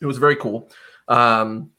[0.00, 0.68] It was very cool.
[1.06, 1.70] Um,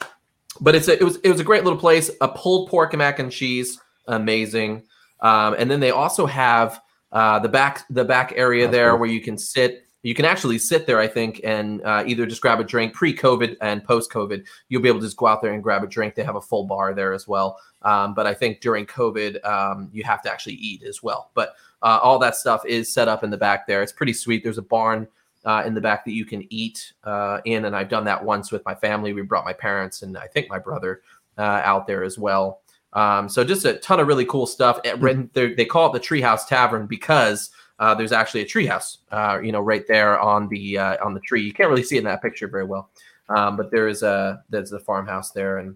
[0.62, 2.10] but it's a, it was it was a great little place.
[2.22, 4.84] A pulled pork and mac and cheese, amazing.
[5.22, 9.00] Um, and then they also have uh, the back the back area That's there cool.
[9.00, 9.86] where you can sit.
[10.06, 13.56] You can actually sit there, I think, and uh, either just grab a drink pre-COVID
[13.62, 14.44] and post-COVID.
[14.68, 16.16] You'll be able to just go out there and grab a drink.
[16.16, 17.58] They have a full bar there as well.
[17.84, 21.32] Um, but I think during COVID, um, you have to actually eat as well.
[21.34, 23.82] But uh, all that stuff is set up in the back there.
[23.82, 24.44] It's pretty sweet.
[24.44, 25.08] There's a barn
[25.46, 28.52] uh, in the back that you can eat uh, in, and I've done that once
[28.52, 29.14] with my family.
[29.14, 31.02] We brought my parents and I think my brother
[31.38, 32.62] uh, out there as well.
[32.94, 34.80] Um, so just a ton of really cool stuff.
[34.84, 35.24] It- Hmm.
[35.34, 39.52] they're- They call it the Treehouse Tavern because uh, there's actually a treehouse, uh, you
[39.52, 41.42] know, right there on the uh, on the tree.
[41.42, 42.90] You can't really see it in that picture very well,
[43.30, 45.76] um, but there is a there's a farmhouse there, and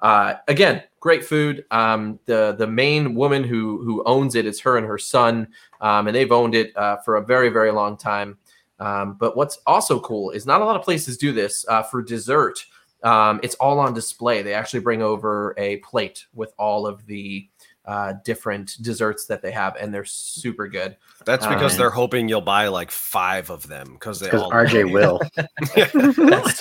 [0.00, 1.64] uh, again, great food.
[1.70, 5.46] Um, the the main woman who who owns it is her and her son,
[5.80, 8.36] um, and they've owned it uh, for a very very long time.
[8.78, 12.02] Um, but what's also cool is not a lot of places do this uh, for
[12.02, 12.64] dessert.
[13.02, 14.42] Um, it's all on display.
[14.42, 17.48] They actually bring over a plate with all of the
[17.86, 20.96] uh, different desserts that they have, and they're super good.
[21.24, 24.50] That's because Um, they're hoping you'll buy like five of them because they because all
[24.50, 25.20] RJ will.
[25.76, 26.58] That's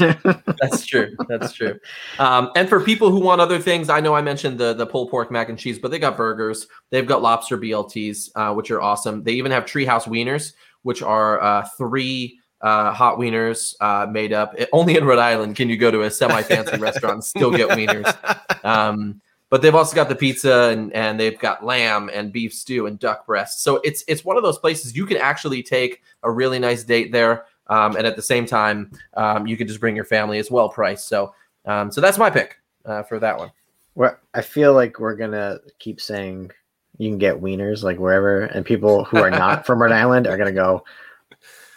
[0.62, 1.16] That's true.
[1.28, 1.80] That's true.
[2.20, 5.10] Um, and for people who want other things, I know I mentioned the the pulled
[5.10, 6.68] pork mac and cheese, but they got burgers.
[6.92, 9.24] They've got lobster BLTs, uh, which are awesome.
[9.24, 10.54] They even have treehouse wieners,
[10.86, 14.56] which are uh, three uh, hot wieners uh, made up.
[14.72, 17.70] Only in Rhode Island can you go to a semi fancy restaurant and still get
[17.70, 18.16] wieners.
[18.64, 19.22] Um,
[19.52, 22.98] but they've also got the pizza and, and they've got lamb and beef stew and
[22.98, 23.62] duck breast.
[23.62, 27.12] So it's it's one of those places you can actually take a really nice date
[27.12, 30.50] there, um, and at the same time um, you can just bring your family as
[30.50, 31.08] well priced.
[31.08, 33.52] So um, so that's my pick uh, for that one.
[33.94, 36.52] Well, I feel like we're gonna keep saying
[36.98, 40.38] you can get wieners like wherever, and people who are not from Rhode Island are
[40.38, 40.84] gonna go,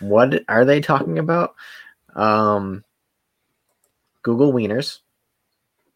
[0.00, 1.54] "What are they talking about?"
[2.14, 2.84] Um,
[4.22, 4.98] Google wieners.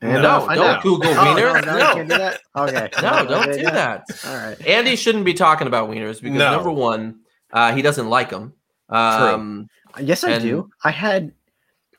[0.01, 0.83] No, no, find don't out.
[0.83, 1.35] Google Oh.
[1.37, 1.95] No, no, No.
[1.95, 2.41] can't do that.
[2.57, 2.89] Okay.
[3.01, 4.05] No, don't do that.
[4.27, 4.67] All right.
[4.67, 6.51] Andy shouldn't be talking about wieners because No.
[6.51, 7.21] number one,
[7.53, 8.53] uh, he doesn't like them.
[8.89, 9.69] Um,
[10.01, 10.71] Yes, I And- do.
[10.83, 11.33] I had.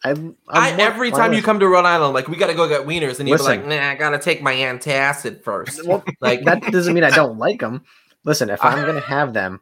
[0.03, 2.53] I, I'm I, every time of- you come to Rhode Island, like we got to
[2.53, 5.85] go get wieners, and you're like, "Nah, I gotta take my antacid first.
[5.87, 7.83] Well, Like that doesn't mean I don't like them.
[8.25, 9.61] Listen, if I'm gonna have them,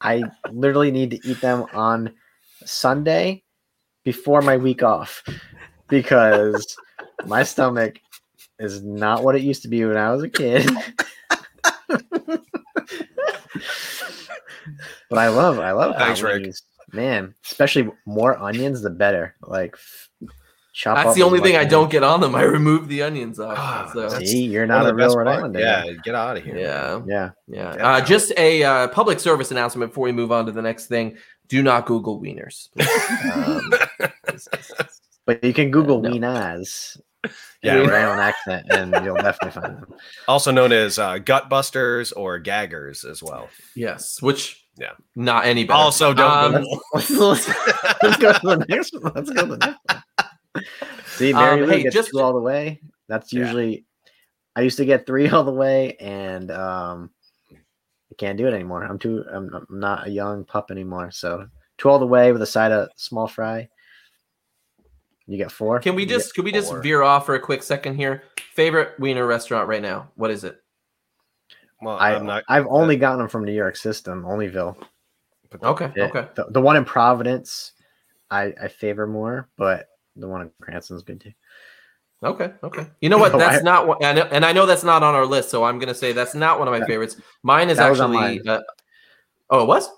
[0.00, 2.14] I literally need to eat them on
[2.64, 3.42] Sunday
[4.04, 5.22] before my week off
[5.88, 6.76] because
[7.26, 8.00] my stomach
[8.58, 10.70] is not what it used to be when I was a kid.
[15.08, 16.52] but I love, I love Thanks, Rick.
[16.94, 16.96] Wings.
[16.96, 19.34] Man, especially more onions, the better.
[19.42, 19.76] Like
[20.72, 20.96] chop.
[20.96, 22.34] that's the only thing much I don't get on them.
[22.34, 23.92] I remove the onions off.
[23.92, 25.60] So See, you're not a real best Rhode part- Islander.
[25.60, 26.56] Yeah, get out of here.
[26.56, 27.30] yeah, Yeah.
[27.46, 27.74] yeah.
[27.76, 27.86] Yeah.
[27.96, 31.16] Uh, just a uh, public service announcement before we move on to the next thing.
[31.48, 32.68] Do not Google wieners.
[33.34, 33.70] Um,
[35.26, 36.10] But you can Google no.
[36.10, 37.00] Wienaz.
[37.24, 37.30] Yeah,
[37.62, 37.88] Yeah, right.
[37.88, 39.94] Rhode Island accent, and you'll definitely find them.
[40.28, 43.48] Also known as uh, gut busters or gaggers as well.
[43.74, 44.92] yes, which Yeah.
[45.14, 45.78] not any better.
[45.78, 47.48] Also, don't Um, Let's, let's,
[48.02, 49.12] let's go to the next one.
[49.14, 49.78] Let's go to the next
[50.54, 50.64] one.
[51.06, 52.80] See, Mary Um, Lou hey, gets just- two all the way.
[53.08, 53.40] That's Yeah.
[53.40, 53.84] usually
[54.56, 57.10] I used to get three all the way, and um,
[57.52, 58.84] I can't do it anymore.
[58.84, 59.24] I'm too.
[59.30, 61.10] I'm, I'm not a young pup anymore.
[61.10, 61.46] So
[61.78, 63.68] two all the way with a side of small fry.
[65.26, 65.80] You get four.
[65.80, 68.22] Can we just can we just veer off for a quick second here?
[68.54, 70.10] Favorite wiener restaurant right now?
[70.16, 70.60] What is it?
[71.80, 72.44] Well, I, I'm not.
[72.48, 74.76] I've only gotten them from New York system, Olneyville.
[75.62, 76.28] Okay, Yeah, okay.
[76.34, 77.72] The, the one in Providence,
[78.30, 81.32] I, I favor more, but the one in Cranston's good too.
[82.22, 82.86] Okay, okay.
[83.00, 83.32] You know what?
[83.32, 85.62] No, That's I- not what, and, and I know that's not on our list, so
[85.64, 86.86] I'm gonna say that's not one of my Yeah.
[86.86, 87.16] favorites.
[87.42, 88.48] Mine is That was on actually.
[88.48, 88.60] Uh,
[89.50, 89.90] oh, it was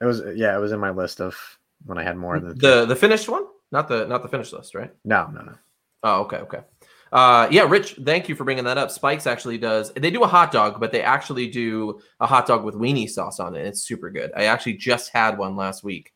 [0.00, 1.36] It was yeah, it was in my list of
[1.84, 4.74] when I had more than the the finished one, not the not the finished list,
[4.74, 4.90] right?
[5.04, 5.52] no no no.
[6.02, 6.60] Oh, okay, okay.
[7.14, 8.90] Uh, yeah, Rich, thank you for bringing that up.
[8.90, 9.92] Spikes actually does.
[9.92, 13.38] They do a hot dog, but they actually do a hot dog with weenie sauce
[13.38, 13.64] on it.
[13.64, 14.32] It's super good.
[14.36, 16.12] I actually just had one last week.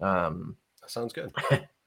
[0.00, 0.56] Um,
[0.88, 1.32] Sounds good.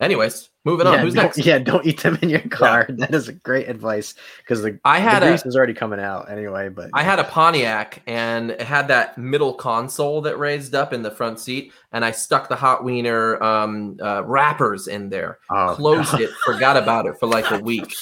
[0.00, 0.94] anyways, moving on.
[0.94, 1.38] yeah, Who's don't, next?
[1.38, 2.86] Yeah, don't eat them in your car.
[2.98, 6.00] That is a great advice because the, I had the a grease is already coming
[6.00, 6.68] out anyway.
[6.68, 11.02] But I had a Pontiac and it had that middle console that raised up in
[11.02, 15.74] the front seat, and I stuck the hot wiener um, uh, wrappers in there, oh,
[15.74, 16.20] closed God.
[16.22, 17.92] it, forgot about it for like a week.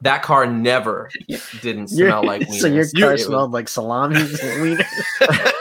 [0.00, 1.08] That car never
[1.60, 2.54] didn't Your- smell like wieners.
[2.60, 4.24] so your It car was- smelled like salami
[4.60, 4.84] wiener.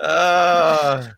[0.00, 1.08] Uh,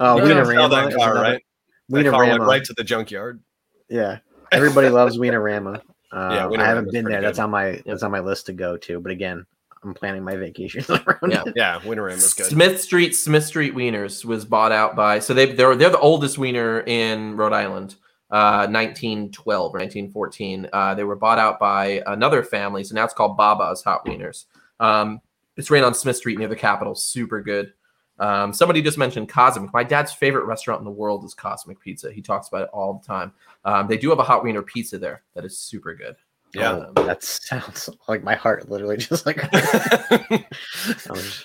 [0.00, 0.74] Oh, you wiener can sell rama.
[0.76, 1.42] that is car, another- right?
[1.88, 2.50] That Wiener car went rama.
[2.50, 3.40] right to the junkyard.
[3.88, 4.18] Yeah,
[4.52, 5.82] everybody loves Wein-O-Rama.
[6.12, 7.22] Uh, Yeah, Wiener I haven't Rama's been pretty there.
[7.22, 9.00] That's on my that's on my list to go to.
[9.00, 9.44] But again,
[9.84, 11.42] I'm planning my vacation around Yeah.
[11.46, 11.52] it.
[11.56, 12.46] Yeah, Winter Rim is good.
[12.46, 16.36] Smith Street Smith Street Wieners was bought out by so they they're they're the oldest
[16.38, 17.96] wiener in Rhode Island.
[18.30, 20.68] Uh, 1912 or 1914.
[20.70, 24.44] Uh, they were bought out by another family, so now it's called Baba's Hot Wieners.
[24.80, 25.20] Um,
[25.56, 26.94] it's right on Smith Street near the Capitol.
[26.94, 27.72] Super good.
[28.18, 29.72] Um, somebody just mentioned Cosmic.
[29.72, 32.10] My dad's favorite restaurant in the world is Cosmic Pizza.
[32.12, 33.32] He talks about it all the time.
[33.64, 36.16] Um, they do have a hot wiener pizza there that is super good.
[36.54, 36.72] Yeah.
[36.72, 39.38] Um, That sounds like my heart literally just like.
[39.52, 40.46] I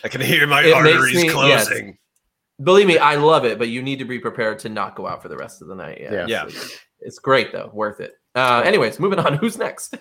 [0.04, 1.68] I can hear my It arteries me- yes.
[1.68, 1.98] closing.
[2.64, 5.22] Believe me, I love it, but you need to be prepared to not go out
[5.22, 6.00] for the rest of the night.
[6.02, 6.26] Yeah, Yeah.
[6.28, 6.44] Yeah.
[6.46, 8.14] It's, it's great though, worth it.
[8.36, 9.34] Uh, anyways, moving on.
[9.38, 9.98] Who's next?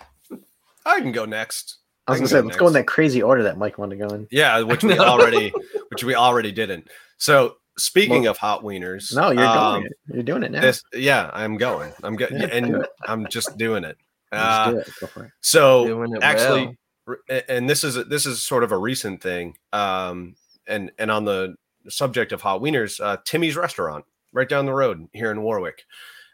[0.86, 1.78] I can go next.
[2.06, 3.98] I was I gonna say, go let's go in that crazy order that Mike wanted
[3.98, 4.26] to go in.
[4.30, 5.52] Yeah, which we already,
[5.90, 6.88] which we already didn't.
[7.18, 9.88] So speaking of hot wieners, No, you're um, going.
[10.12, 10.60] You're doing it now.
[10.62, 11.92] This, yeah, I'm going.
[12.02, 12.86] I'm good, Yeah, and.
[13.06, 13.96] I'm just doing it.
[14.32, 14.88] Just Uh, do it.
[15.00, 15.30] Go for it.
[15.42, 16.74] so it actually, well.
[17.08, 19.56] r- a- and this is this is sort of a recent thing.
[19.74, 20.36] Um,
[20.66, 21.54] and and on the
[21.88, 25.84] subject of hot wieners, uh, Timmy's restaurant right down the road here in Warwick.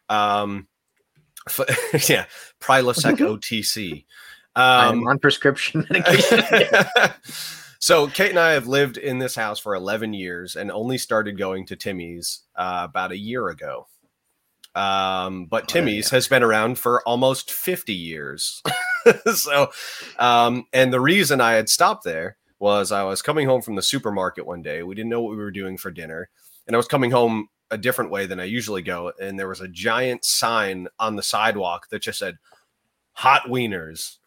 [0.08, 0.68] Um,
[1.48, 2.26] f- yeah,
[2.60, 4.04] Prilosec OTC.
[4.58, 6.42] Um, on prescription medication.
[7.78, 11.38] so Kate and I have lived in this house for 11 years and only started
[11.38, 13.86] going to Timmy's uh, about a year ago.
[14.74, 18.62] Um, but Oh, Timmy's has been around for almost 50 years.
[19.34, 19.70] so,
[20.18, 23.82] um, and the reason I had stopped there was I was coming home from the
[23.82, 24.82] supermarket one day.
[24.82, 26.28] We didn't know what we were doing for dinner,
[26.66, 29.12] and I was coming home a different way than I usually go.
[29.20, 32.38] And there was a giant sign on the sidewalk that just said
[33.12, 34.18] "Hot Wieners."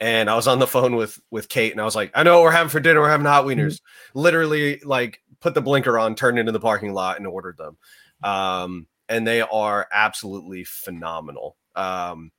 [0.00, 2.36] And I was on the phone with with Kate, and I was like, "I know
[2.36, 3.00] what we're having for dinner.
[3.00, 3.80] We're having hot wieners."
[4.14, 7.78] Literally, like, put the blinker on, turned into the parking lot, and ordered them.
[8.22, 11.56] Um, and they are absolutely phenomenal.
[11.74, 12.32] Um,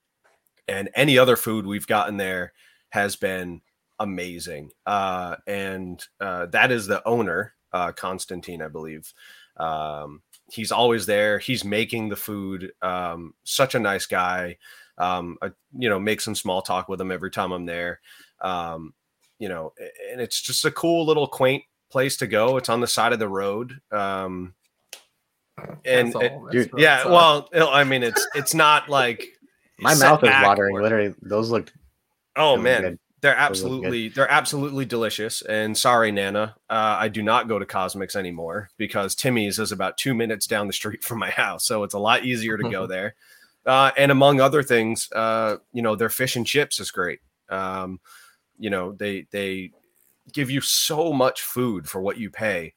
[0.67, 2.53] and any other food we've gotten there
[2.89, 3.61] has been
[3.99, 4.71] amazing.
[4.85, 9.13] Uh, and uh, that is the owner, uh, Constantine, I believe.
[9.57, 11.39] Um, he's always there.
[11.39, 12.71] He's making the food.
[12.81, 14.57] Um, such a nice guy.
[14.97, 17.99] Um, I, you know, make some small talk with them every time I'm there.
[18.41, 18.93] Um,
[19.39, 19.73] you know,
[20.11, 22.57] and it's just a cool little quaint place to go.
[22.57, 23.79] It's on the side of the road.
[23.91, 24.55] Um,
[25.85, 29.25] and it- dude, yeah, it's, uh, well, I mean, it's it's not like
[29.79, 30.75] My mouth is watering.
[30.75, 31.73] or- Literally, those looked.
[32.35, 32.99] Oh really man, good.
[33.21, 35.41] they're Those look absolutely they're absolutely delicious.
[35.41, 39.97] And sorry, Nana, uh, I do not go to Cosmics anymore because Timmy's is about
[39.97, 42.85] two minutes down the street from my house, so it's a lot easier to go
[42.87, 43.15] there.
[43.67, 47.19] Uh, and among other things, uh, you know, their fish and chips is great.
[47.49, 47.99] Um,
[48.57, 49.71] you know, they they
[50.31, 52.73] give you so much food for what you pay.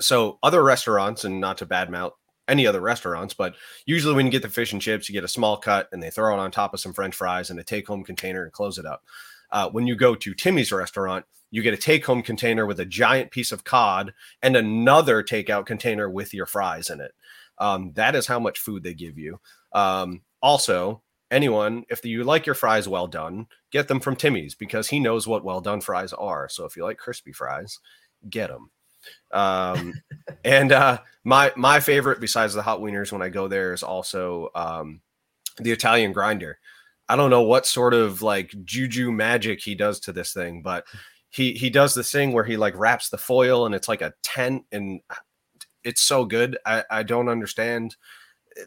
[0.00, 2.12] So other restaurants, and not to badmouth
[2.46, 3.54] any other restaurants, but
[3.86, 6.10] usually when you get the fish and chips, you get a small cut and they
[6.10, 8.86] throw it on top of some French fries in a take-home container and close it
[8.86, 9.02] up.
[9.50, 13.30] Uh, when you go to Timmy's restaurant, you get a take-home container with a giant
[13.30, 17.12] piece of cod and another takeout container with your fries in it.
[17.58, 19.40] Um, that is how much food they give you.
[19.72, 24.88] Um, also, anyone, if you like your fries well done, get them from Timmy's because
[24.88, 26.48] he knows what well done fries are.
[26.48, 27.78] So if you like crispy fries,
[28.28, 28.70] get them.
[29.32, 29.94] Um,
[30.44, 34.48] and uh, my my favorite besides the hot wieners when I go there is also
[34.54, 35.00] um,
[35.58, 36.58] the Italian grinder.
[37.08, 40.84] I don't know what sort of like juju magic he does to this thing, but
[41.30, 44.14] he he does this thing where he like wraps the foil and it's like a
[44.22, 45.00] tent and
[45.84, 46.58] it's so good.
[46.66, 47.96] I I don't understand.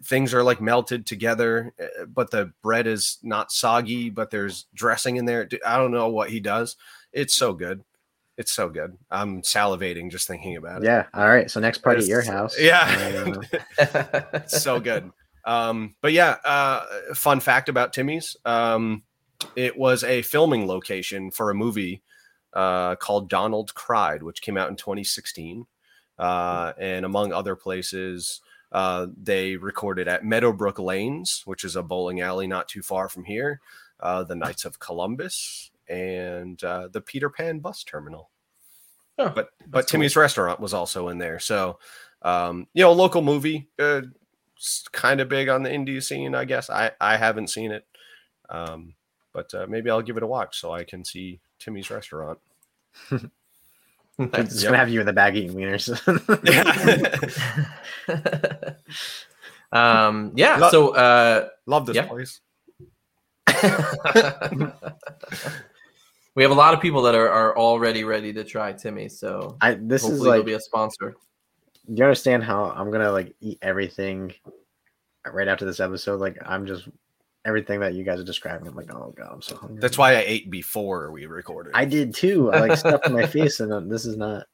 [0.03, 5.17] Things are like melted together, eh, but the bread is not soggy, but there's dressing
[5.17, 5.47] in there.
[5.65, 6.77] I don't know what he does.
[7.11, 7.83] It's so good.
[8.37, 8.97] It's so good.
[9.11, 10.85] I'm salivating just thinking about it.
[10.85, 11.05] Yeah.
[11.13, 11.51] All right.
[11.51, 12.57] So next party at your house.
[12.59, 13.41] Yeah.
[13.77, 15.11] Uh, so good.
[15.45, 18.35] Um, but yeah, uh, fun fact about Timmy's.
[18.45, 19.03] Um,
[19.55, 22.03] it was a filming location for a movie
[22.53, 25.65] uh, called Donald Cried, which came out in 2016.
[26.17, 28.41] Uh, and among other places,
[28.71, 33.25] uh, they recorded at Meadowbrook Lanes, which is a bowling alley not too far from
[33.25, 33.59] here,
[33.99, 38.29] uh, the Knights of Columbus, and uh, the Peter Pan bus terminal.
[39.17, 39.83] Oh, but but cool.
[39.83, 41.39] Timmy's restaurant was also in there.
[41.39, 41.79] So,
[42.21, 44.01] um, you know, a local movie, uh,
[44.91, 46.69] kind of big on the indie scene, I guess.
[46.69, 47.85] I I haven't seen it,
[48.49, 48.95] um,
[49.33, 52.39] but uh, maybe I'll give it a watch so I can see Timmy's restaurant.
[54.33, 54.51] It's Nice.
[54.53, 55.89] just gonna have you in the bag eating wieners.
[59.71, 60.57] um, yeah.
[60.57, 62.07] Lo- So, uh, Love this Yeah.
[62.07, 62.39] place.
[66.35, 69.09] we have a lot of people that are, are already ready to try Timmy.
[69.09, 71.15] So I this is like be a sponsor.
[71.87, 74.33] Do you understand how I'm gonna like eat everything
[75.25, 76.19] right after this episode?
[76.19, 76.87] Like I'm just
[77.45, 78.67] everything that you guys are describing.
[78.67, 79.79] I'm like, oh god, I'm so hungry.
[79.79, 81.71] That's why I ate before we recorded.
[81.75, 82.51] I did too.
[82.51, 84.45] I like stuffed in my face, and uh, this is not.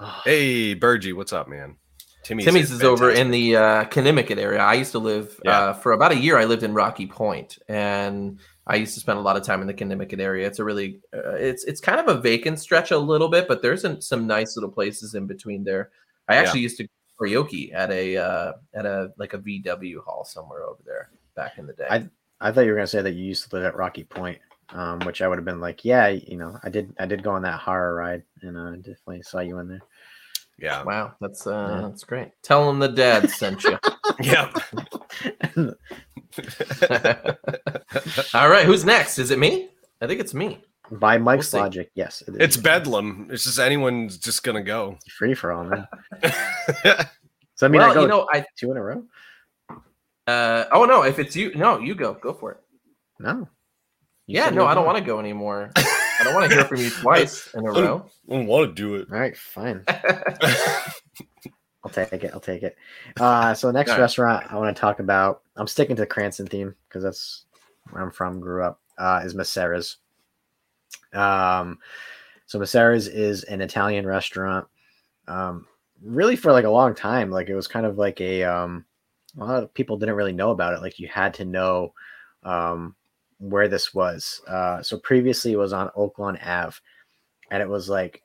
[0.00, 1.76] Oh, hey, Burgie, what's up, man?
[2.22, 4.58] Timmy's, Timmy's is over in the uh, Conimicut area.
[4.58, 5.58] I used to live Yeah.
[5.60, 6.36] uh, for about a year.
[6.36, 9.68] I lived in Rocky Point, and I used to spend a lot of time in
[9.68, 10.44] the Conimicut area.
[10.44, 13.62] It's a really, uh, it's it's kind of a vacant stretch a little bit, but
[13.62, 15.90] there's some, some nice little places in between there.
[16.28, 16.40] I Yeah.
[16.40, 16.88] actually used to
[17.20, 21.66] karaoke at a uh, at a like a VW hall somewhere over there back in
[21.66, 21.86] the day.
[21.88, 24.38] I- I thought you were gonna say that you used to live at Rocky Point,
[24.70, 26.94] um, which I would have been like, yeah, you know, I did.
[26.98, 29.80] I did go on that horror ride, and uh, I definitely saw you in there.
[30.58, 31.88] yeah, wow, that's uh, Yeah.
[31.88, 32.32] that's great.
[32.42, 33.78] Tell them the dad sent you.
[34.20, 34.52] yeah.
[38.34, 39.18] All right, who's next?
[39.18, 39.70] Is it me?
[40.00, 40.60] I think it's me.
[40.90, 41.56] By Mike's see.
[41.58, 42.40] logic, yes, it is.
[42.40, 43.28] it's Bedlam.
[43.30, 44.98] It's just anyone's just gonna go.
[45.16, 45.88] free for all, man.
[47.58, 49.02] So I mean, well, I go you know, I two in a row.
[50.26, 52.60] Uh, oh no, if it's you, no, you go, go for it.
[53.18, 53.48] No.
[54.26, 55.70] You yeah, no, I don't want to go anymore.
[55.76, 58.06] I don't want to hear from you twice in a row.
[58.28, 59.08] I don't want to do it.
[59.10, 59.84] All right, fine.
[61.84, 62.30] I'll take it.
[62.32, 62.76] I'll take it.
[63.20, 64.02] Uh, so the next All right.
[64.02, 67.44] restaurant I want to talk about, I'm sticking to the Cranston theme because that's
[67.90, 69.98] where I'm from, grew up, uh, is Macera's.
[71.12, 71.78] Um,
[72.46, 74.66] so Macera's is an Italian restaurant.
[75.28, 75.66] Um,
[76.02, 78.84] really for like a long time, like it was kind of like a um,
[79.38, 80.80] a lot of people didn't really know about it.
[80.82, 81.92] Like you had to know
[82.42, 82.94] um,
[83.38, 84.40] where this was.
[84.48, 86.76] Uh, so previously it was on Oaklawn Ave,
[87.50, 88.22] and it was like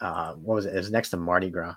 [0.00, 0.74] uh, what was it?
[0.74, 1.74] It was next to Mardi Gras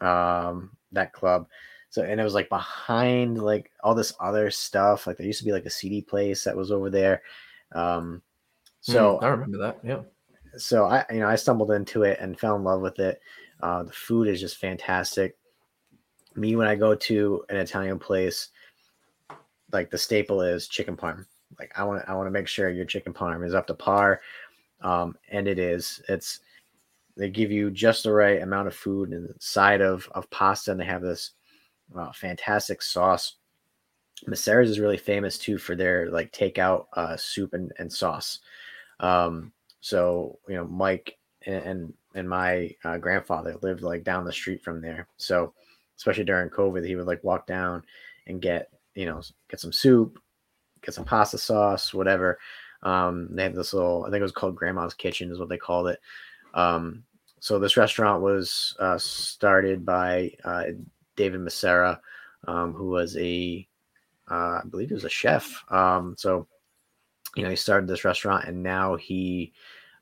[0.00, 1.46] um that club
[1.88, 5.44] so and it was like behind like all this other stuff like there used to
[5.44, 7.22] be like a cd place that was over there
[7.76, 8.20] um
[8.80, 9.78] so Hmm, I remember that.
[9.84, 10.00] Yeah.
[10.56, 13.20] so i you know i stumbled into it and fell in love with it
[13.62, 15.36] uh the food is just fantastic
[16.36, 18.48] me when i go to an italian place
[19.72, 21.24] like the staple is chicken parm
[21.58, 24.20] like i want i want to make sure your chicken parm is up to par
[24.82, 26.40] um and it is it's
[27.16, 30.80] they give you just the right amount of food and side of of pasta, and
[30.80, 31.32] they have this
[31.96, 33.36] uh, fantastic sauce.
[34.26, 38.40] Macera's is really famous too for their like takeout uh, soup and, and sauce.
[39.00, 44.32] Um, so you know, Mike and and, and my uh, grandfather lived like down the
[44.32, 45.06] street from there.
[45.16, 45.52] So
[45.96, 47.82] especially during COVID, he would like walk down
[48.26, 50.18] and get you know get some soup,
[50.82, 52.38] get some pasta sauce, whatever.
[52.84, 55.56] Um, they have this little, I think it was called Grandma's Kitchen, is what they
[55.56, 56.00] called it.
[56.52, 57.02] Um,
[57.40, 60.64] so this restaurant was uh, started by uh,
[61.16, 61.98] David Macera,
[62.46, 63.66] um, who was a,
[64.30, 65.64] uh, I believe he was a chef.
[65.70, 66.46] Um, so,
[67.36, 69.52] you know, he started this restaurant and now he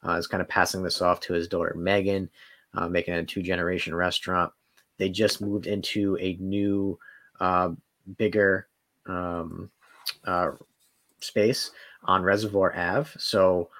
[0.07, 2.29] uh, is kind of passing this off to his daughter Megan,
[2.75, 4.53] uh, making it a two generation restaurant.
[4.99, 6.99] They just moved into a new,
[7.41, 7.71] uh,
[8.17, 8.69] bigger
[9.07, 9.71] um,
[10.25, 10.53] uh,
[11.21, 11.71] space
[12.05, 13.11] on Reservoir Ave.
[13.19, 13.71] So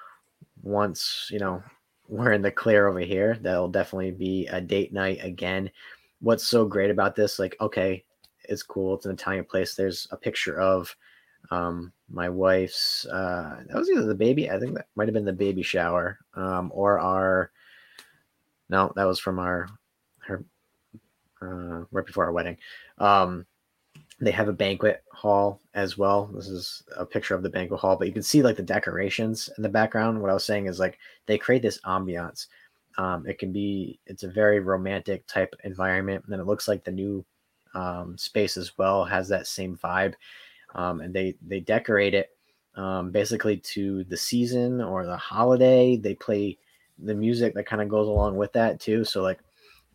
[0.61, 1.63] once you know
[2.07, 5.69] we're in the clear over here, that'll definitely be a date night again.
[6.19, 7.39] What's so great about this?
[7.39, 8.03] Like, okay,
[8.47, 8.95] it's cool.
[8.95, 9.75] It's an Italian place.
[9.75, 10.95] There's a picture of
[11.51, 13.05] um, my wife's.
[13.05, 14.49] Uh, that was either the baby.
[14.49, 17.51] I think that might have been the baby shower, um, or our.
[18.69, 19.67] No, that was from our
[20.19, 20.45] her
[21.43, 22.57] uh, right before our wedding.
[22.97, 23.45] Um,
[24.19, 26.29] they have a banquet hall as well.
[26.33, 29.49] This is a picture of the banquet hall, but you can see like the decorations
[29.57, 30.21] in the background.
[30.21, 32.47] What I was saying is like they create this ambiance.
[32.97, 36.83] Um, it can be it's a very romantic type environment, and then it looks like
[36.83, 37.25] the new
[37.73, 40.13] um, space as well has that same vibe.
[40.75, 42.35] Um, and they they decorate it
[42.75, 45.97] um, basically to the season or the holiday.
[45.97, 46.57] They play
[46.99, 49.03] the music that kind of goes along with that too.
[49.03, 49.39] So like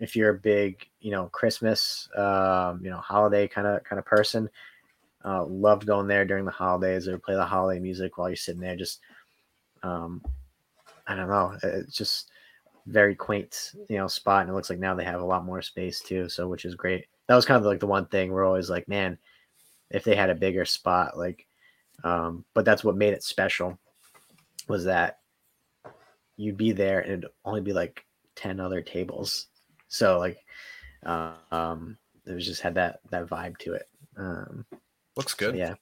[0.00, 4.04] if you're a big you know christmas um, you know holiday kind of kind of
[4.04, 4.48] person
[5.24, 8.60] uh, loved going there during the holidays or play the holiday music while you're sitting
[8.60, 9.00] there just
[9.82, 10.22] um,
[11.06, 12.30] i don't know it's just
[12.88, 15.60] very quaint you know spot and it looks like now they have a lot more
[15.60, 17.06] space too so which is great.
[17.26, 19.18] That was kind of like the one thing we're always like man
[19.90, 21.46] if they had a bigger spot like
[22.04, 23.78] um, but that's what made it special
[24.68, 25.18] was that
[26.36, 28.04] you'd be there and it'd only be like
[28.36, 29.48] 10 other tables
[29.88, 30.38] so like,
[31.04, 33.88] uh, um, it was just had that that vibe to it.
[34.16, 34.64] Um,
[35.16, 35.54] Looks good.
[35.54, 35.74] So yeah,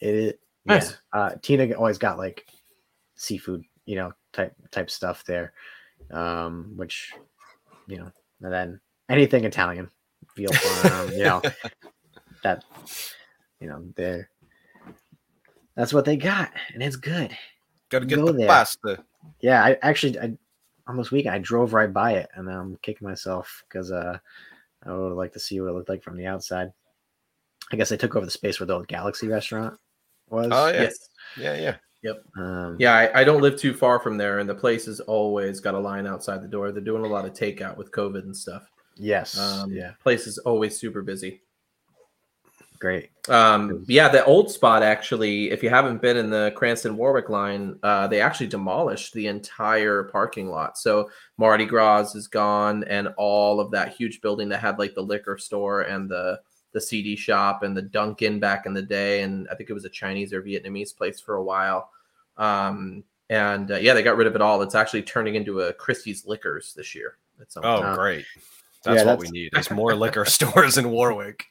[0.00, 0.40] it.
[0.66, 0.96] Nice.
[1.12, 2.46] Yeah, uh, Tina always got like
[3.16, 5.52] seafood, you know, type type stuff there,
[6.10, 7.12] um, which
[7.86, 8.10] you know,
[8.40, 8.80] and then
[9.10, 9.90] anything Italian,
[10.36, 11.42] veal farm, you know,
[12.42, 12.64] that
[13.60, 14.30] you know, there.
[15.74, 17.36] that's what they got, and it's good.
[17.90, 18.48] Got to get Go the there.
[18.48, 19.04] pasta.
[19.40, 20.36] Yeah, I actually I
[20.86, 24.18] on this weekend I drove right by it and I'm kicking myself because uh
[24.86, 26.72] I would like to see what it looked like from the outside.
[27.72, 29.78] I guess I took over the space where the old Galaxy restaurant
[30.28, 30.48] was.
[30.52, 30.98] Oh yeah, Yes.
[31.38, 31.76] yeah, yeah.
[32.02, 32.22] Yep.
[32.36, 35.58] Um, Yeah, I, I don't live too far from there, and the place has always
[35.60, 36.70] got a line outside the door.
[36.70, 38.70] They're doing a lot of takeout with COVID and stuff.
[38.96, 39.38] Yes.
[39.38, 39.92] Um, yeah.
[40.02, 41.40] place is always super busy.
[42.78, 43.10] Great.
[43.28, 47.78] Um, yeah, the old spot actually, if you haven't been in the Cranston Warwick line,
[47.82, 50.76] uh, they actually demolished the entire parking lot.
[50.76, 51.08] So
[51.38, 55.38] Mardi Gras is gone, and all of that huge building that had like the liquor
[55.38, 56.40] store and the
[56.72, 59.84] the CD shop and the Dunkin' back in the day, and I think it was
[59.84, 61.90] a Chinese or Vietnamese place for a while.
[62.36, 64.60] Um, and uh, yeah, they got rid of it all.
[64.60, 67.16] It's actually turning into a Christie's Liquors this year.
[67.40, 67.84] At Oh, point.
[67.84, 67.96] Uh,
[68.84, 68.96] great.
[68.96, 69.50] yeah, That's what we need.
[69.56, 71.44] Is more liquor stores in Warwick.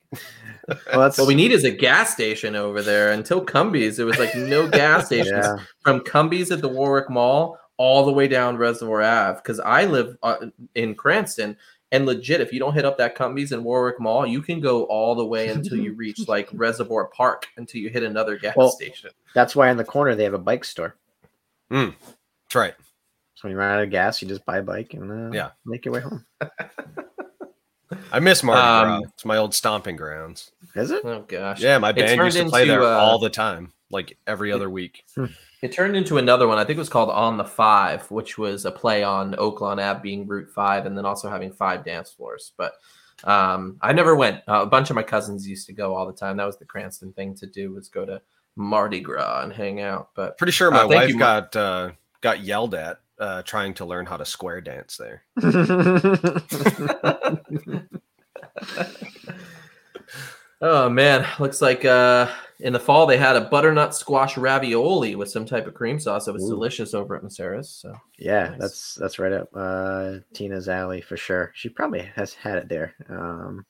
[0.68, 3.12] Well, that's What we need is a gas station over there.
[3.12, 5.30] Until Cumbies, there was like no gas stations.
[5.46, 5.58] yeah.
[5.82, 10.16] from Cumbies at the Warwick Mall all the way down Reservoir Ave because I live
[10.24, 10.38] uh,
[10.76, 11.58] in Cranston
[11.92, 14.84] and legit if you don't hit up that Cumbies in Warwick Mall you can go
[14.86, 18.70] all the way until you reach like Reservoir Park until you hit another gas Well-
[18.72, 19.10] station.
[19.36, 20.96] That's why in the corner they have a bike store.
[21.72, 21.94] Mm,
[22.46, 22.76] That's right.
[23.36, 25.50] So when you run out of gas, you just buy a bike and uh, Yeah.
[25.66, 26.24] make your way home.
[28.12, 29.10] I miss Mardi Um, Gras.
[29.14, 30.52] It's my old stomping grounds.
[30.76, 31.02] Is it?
[31.06, 31.60] Oh gosh.
[31.62, 34.52] Yeah, my It band used to play into, there uh, all the time, like every
[34.52, 35.06] other week.
[35.64, 36.58] It turned into another one.
[36.58, 40.02] I think it was called On the Five, which was a play on Oaklawn Ave
[40.02, 42.52] being Route Five, and then also having five dance floors.
[42.58, 42.74] But
[43.24, 44.42] um, I never went.
[44.46, 46.36] Uh, a bunch of my cousins used to go all the time.
[46.36, 48.22] That was the Cranston thing to do was go to
[48.58, 50.10] Mardi Gras and hang out.
[50.16, 53.74] But Pretty sure Uh, my thank wife you, got uh, got yelled at uh, trying
[53.76, 55.24] to learn how to square dance there.
[60.66, 62.30] Oh man, looks like uh
[62.62, 66.24] in the fall they had a butternut squash ravioli with some type of cream sauce
[66.26, 66.52] that was Ooh.
[66.52, 67.70] delicious over at Macera's.
[67.70, 68.60] So yeah, Nice.
[68.60, 71.52] that's that's right up uh, Tina's alley for sure.
[71.54, 72.94] She probably has had it there.
[73.10, 73.66] Um,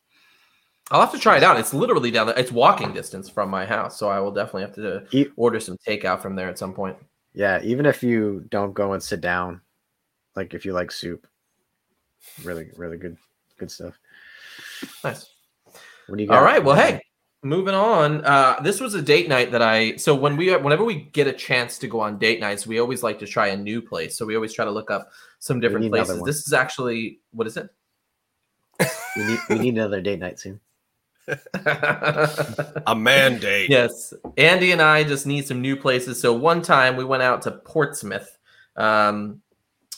[0.91, 1.59] I'll have to try it out.
[1.59, 2.37] It's literally down there.
[2.37, 5.77] It's walking distance from my house, so I will definitely have to E- order some
[5.77, 6.95] takeout from there at some point.
[7.33, 9.61] Yeah, even if you don't go and sit down,
[10.35, 11.27] like if you like soup,
[12.43, 13.17] really, really good,
[13.57, 13.97] good stuff.
[15.03, 15.29] Nice.
[16.07, 16.37] What do you got?
[16.37, 16.63] All right.
[16.63, 17.01] Well, hey,
[17.41, 18.23] moving on.
[18.25, 19.95] Uh, this was a date night that I.
[19.95, 23.03] So when we, whenever we get a chance to go on date nights, we always
[23.03, 24.17] like to try a new place.
[24.17, 25.09] So we always try to look up
[25.39, 26.21] some different places.
[26.23, 27.69] This is actually what is it?
[29.15, 30.59] we need we need another date night soon.
[31.27, 33.69] A mandate.
[33.69, 36.19] yes, Andy and I just need some new places.
[36.19, 38.37] So one time we went out to Portsmouth,
[38.75, 39.41] um,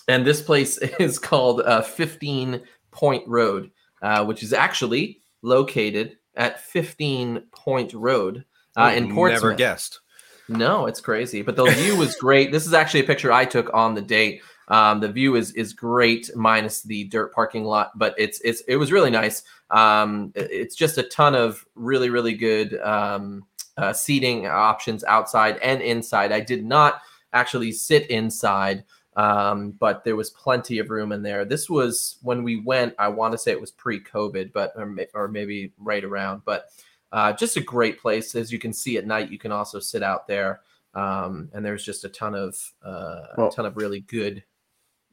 [0.08, 2.62] and this place is called uh, 15
[2.92, 3.72] Point Road,
[4.02, 8.46] uh, which is actually located at 15 Point Road
[8.76, 9.44] uh, in Portsmouth.
[9.44, 10.02] Never guessed.
[10.48, 12.52] No, it's crazy, but the view was great.
[12.52, 14.42] This is actually a picture I took on the date.
[14.68, 18.78] Um, the view is is great, minus the dirt parking lot, but it's it's it
[18.78, 19.44] was really nice.
[19.70, 23.46] Um, it's just a ton of really really good um,
[23.78, 26.32] uh, seating options outside and inside.
[26.32, 27.02] I did not
[27.34, 28.84] actually sit inside,
[29.16, 31.46] um, but there was plenty of room in there.
[31.46, 32.96] This was when we went.
[32.98, 36.70] I want to say it was pre-COVID, but or, may- or maybe right around, but.
[37.12, 38.36] Uh, just a great place.
[38.36, 40.60] As you can see at night, you can also sit out there,
[40.96, 44.44] um, and there's just a ton of uh, Well- a ton of really good.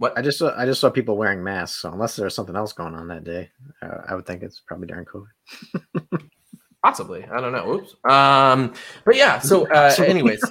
[0.03, 1.81] What I just saw I just saw people wearing masks.
[1.81, 4.89] So unless there's something else going on that day, uh, I would think it's probably
[4.89, 5.29] during COVID.
[6.85, 7.75] possibly I don't know.
[7.75, 7.95] Oops.
[8.11, 8.75] Um,
[9.05, 9.39] but yeah.
[9.39, 10.43] So, uh, anyways,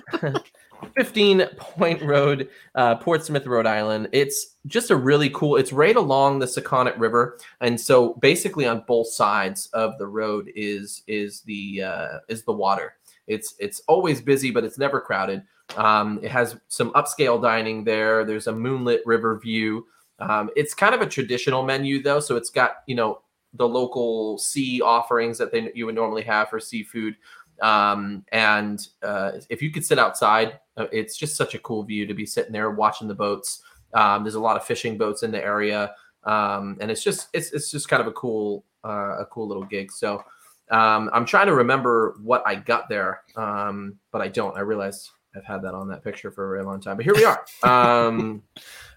[0.95, 4.07] 15 Point Road, uh, Portsmouth, Rhode Island.
[4.13, 5.57] It's just a really cool.
[5.57, 10.49] It's right along the Sakonnet River, and so basically on both sides of the road
[10.55, 12.93] is is the uh, is the water.
[13.27, 15.43] It's it's always busy, but it's never crowded.
[15.77, 18.25] Um, it has some upscale dining there.
[18.25, 19.87] There's a moonlit river view.
[20.19, 23.21] Um, it's kind of a traditional menu though, so it's got you know
[23.53, 27.15] the local sea offerings that they you would normally have for seafood.
[27.61, 32.05] Um, and uh, if you could sit outside, uh, it's just such a cool view
[32.07, 33.61] to be sitting there watching the boats.
[33.93, 35.93] Um, there's a lot of fishing boats in the area,
[36.23, 39.65] um, and it's just it's it's just kind of a cool uh, a cool little
[39.65, 39.91] gig.
[39.91, 40.23] So
[40.69, 44.55] um, I'm trying to remember what I got there, but I don't.
[44.55, 46.97] I realized I've had that on that picture for a very long time.
[46.97, 47.45] But here we are.
[47.63, 48.43] Um,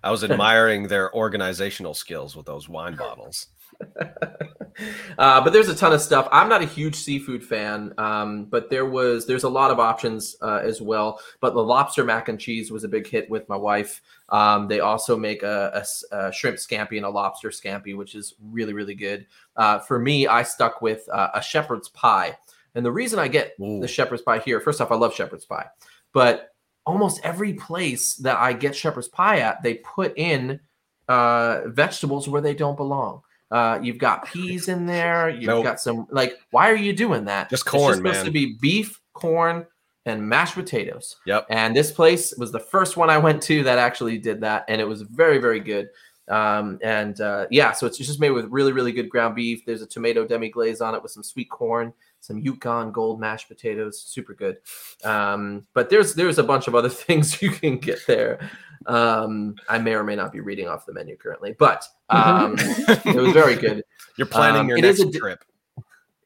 [0.03, 3.49] I was admiring their organizational skills with those wine bottles.
[4.01, 6.29] uh, but there's a ton of stuff.
[6.33, 10.37] I'm not a huge seafood fan, um, but there was there's a lot of options
[10.43, 11.21] uh, as well.
[11.41, 14.01] But the lobster mac and cheese was a big hit with my wife.
[14.29, 15.85] Um, they also make a
[16.33, 19.27] shrimp scampi and a lobster scampi, which is really really good.
[19.57, 22.37] Uh, for me, I stuck with uh, a shepherd's pie,
[22.75, 23.81] and the reason I get Ooh.
[23.81, 25.67] the shepherd's pie here, first off, I love shepherd's pie,
[26.15, 26.49] but
[26.87, 30.61] almost every place that I get shepherd's pie at, they put in
[31.09, 33.21] uh, vegetables where they don't belong.
[33.51, 35.29] Uh, you've got peas in there.
[35.29, 35.65] You've Nope.
[35.65, 36.39] got some like.
[36.51, 37.51] Why are you doing that?
[37.51, 38.25] Just corn, It's supposed man.
[38.25, 39.67] to be beef, corn,
[40.07, 41.17] and mashed potatoes.
[41.27, 41.47] Yep.
[41.51, 44.81] And this place was the first one I went to that actually did that, and
[44.81, 45.89] it was very, very good.
[46.29, 49.65] Um, and uh, yeah, so it's just made with really, really good ground beef.
[49.67, 51.93] There's a tomato demi glaze on it with some sweet corn,
[52.25, 54.57] some Yukon Gold mashed potatoes, super good.
[55.05, 58.51] Um, but there's there's a bunch of other things you can get there.
[58.87, 63.15] Um, I may or may not be reading off the menu currently, but um, it
[63.15, 63.83] was very good.
[64.17, 65.45] You're planning Um, your next trip.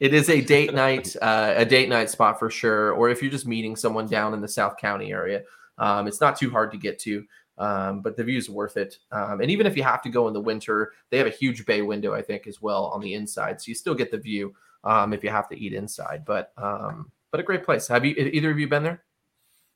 [0.01, 2.93] It is a date night, uh, a date night spot for sure.
[2.93, 5.43] Or if you're just meeting someone down in the South County area,
[5.79, 7.25] um, it's not too hard to get to.
[7.59, 8.99] Um, but the view's worth it.
[9.11, 11.67] Um, and even if you have to go in the winter, they have a huge
[11.67, 14.55] bay window, I think, as well on the inside, so you still get the view
[14.85, 16.25] um, if you have to eat inside.
[16.25, 17.87] But um, but a great place.
[17.89, 19.05] Have you either of you been there?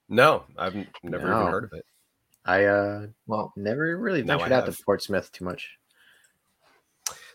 [0.08, 1.40] No, I've never No.
[1.40, 1.86] even heard of it.
[2.44, 4.84] I uh Well, never really Now I ventured out to have.
[4.84, 5.78] Portsmouth too much.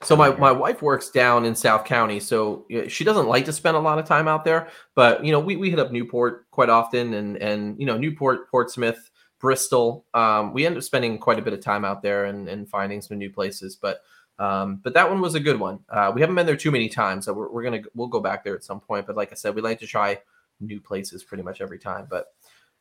[0.03, 3.76] So my, my wife works down in South County, so she doesn't like to spend
[3.78, 4.68] a lot of time out there.
[4.93, 8.49] But you know, we, we hit up Newport quite often, and and you know Newport,
[8.51, 9.09] Portsmouth,
[9.39, 10.05] Bristol.
[10.13, 13.01] Um, we end up spending quite a bit of time out there and, and finding
[13.01, 13.76] some new places.
[13.76, 14.01] But
[14.39, 15.79] um, but that one was a good one.
[15.89, 18.43] Uh, we haven't been there too many times, so we're, we're gonna we'll go back
[18.43, 19.07] there at some point.
[19.07, 20.19] But like I said, we like to try
[20.59, 22.07] new places pretty much every time.
[22.09, 22.27] But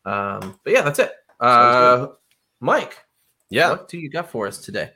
[0.05, 1.13] um, but yeah, that's it.
[1.41, 2.09] Uh,
[2.61, 2.97] Mike,
[3.51, 3.71] Yeah.
[3.71, 4.93] what do you got for us today?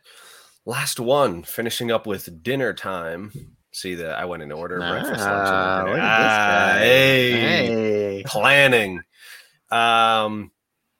[0.67, 3.33] Last one, finishing up with dinner time.
[3.73, 4.79] See that I went in order.
[4.79, 6.01] breakfast, lunch, Ah, and dinner.
[6.03, 7.67] Ah, hey.
[7.67, 8.23] Hey.
[8.27, 9.01] planning.
[9.71, 10.51] Um,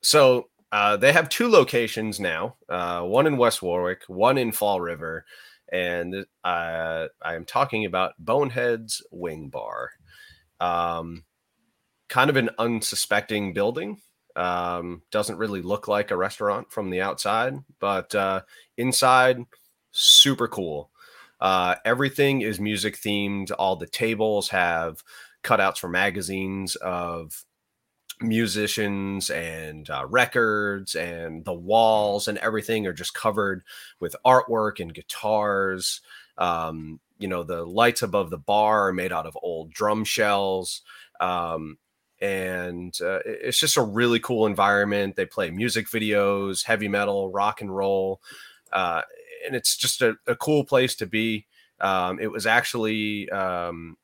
[0.03, 2.57] so uh, they have two locations now.
[2.69, 5.25] Uh, one in West Warwick, one in Fall River,
[5.73, 9.91] and uh, I am talking about Boneheads Wing Bar.
[10.61, 11.25] Um,
[12.09, 14.01] kind of an unsuspecting building.
[14.37, 18.43] Um, doesn't really look like a restaurant from the outside, but uh,
[18.77, 19.39] inside,
[19.91, 20.91] super cool.
[21.41, 23.51] Uh, everything is music themed.
[23.59, 25.03] All the tables have
[25.43, 27.45] cutouts for magazines of
[28.21, 33.63] musicians and uh, records and the walls and everything are just covered
[33.99, 36.01] with artwork and guitars.
[36.39, 40.83] Um, you know the lights above the bar are made out of old drum shells
[41.21, 41.77] um,
[42.21, 45.17] and uh, it's just a really cool environment.
[45.17, 48.21] They play music videos heavy metal rock and roll
[48.73, 49.03] uh,
[49.47, 51.47] and it's just a, a, cool place to be.
[51.81, 53.97] Um, it was actually um,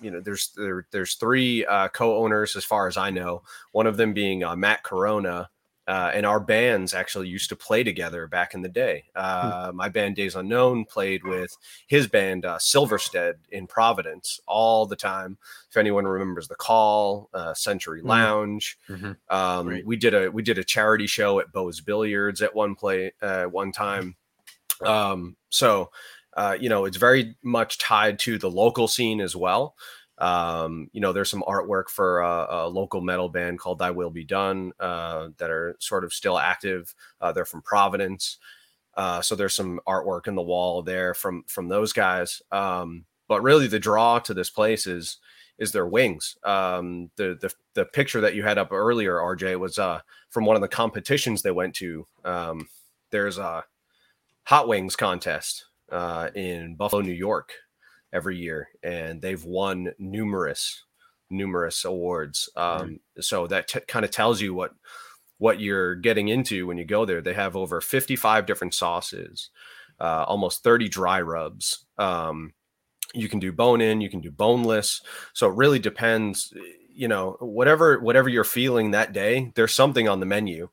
[0.00, 3.42] you know, there's there, there's three uh, co-owners as far as I know.
[3.72, 5.50] One of them being uh, Matt Corona,
[5.88, 9.04] uh, and our bands actually used to play together back in the day.
[9.16, 9.20] Hmm.
[9.22, 14.96] Uh, my band Days Unknown played with his band uh, Silverstead in Providence all the
[14.96, 15.38] time.
[15.70, 18.08] If anyone remembers the Call, uh, Century hmm.
[18.08, 19.12] Lounge, mm-hmm.
[19.34, 23.12] um, we did a we did a charity show at Bo's Billiards at one play
[23.22, 24.14] uh, one time.
[24.84, 25.90] Um, so
[26.34, 29.74] uh, you know, it's very much tied to the local scene as well.
[30.18, 34.24] Um, you know, there's some artwork for a, local metal band called Thy Will Be
[34.24, 36.94] Done uh, that are sort of still active.
[37.20, 38.38] Uh, they're from Providence,
[38.94, 42.42] uh, so there's some artwork in the wall there from from those guys.
[42.50, 45.18] Um, but really, the draw to this place is
[45.56, 46.36] is their wings.
[46.42, 50.00] Um, the the the picture that you had up earlier, RJ, was uh,
[50.30, 52.06] from one of the competitions they went to.
[52.24, 52.68] Um,
[53.10, 53.64] there's a
[54.44, 57.52] hot wings contest uh, in Buffalo, New York,
[58.12, 60.84] every year, and they've won numerous,
[61.30, 62.48] numerous awards.
[62.56, 64.72] Um, So that t- kind of tells you what
[65.38, 67.20] what you're getting into when you go there.
[67.20, 69.50] They have over 55 different sauces,
[70.00, 71.86] uh, almost 30 dry rubs.
[71.96, 72.54] Um,
[73.14, 75.00] you can do bone in, you can do boneless.
[75.34, 76.52] So it really depends.
[76.92, 80.68] You know, whatever whatever you're feeling that day, there's something on the menu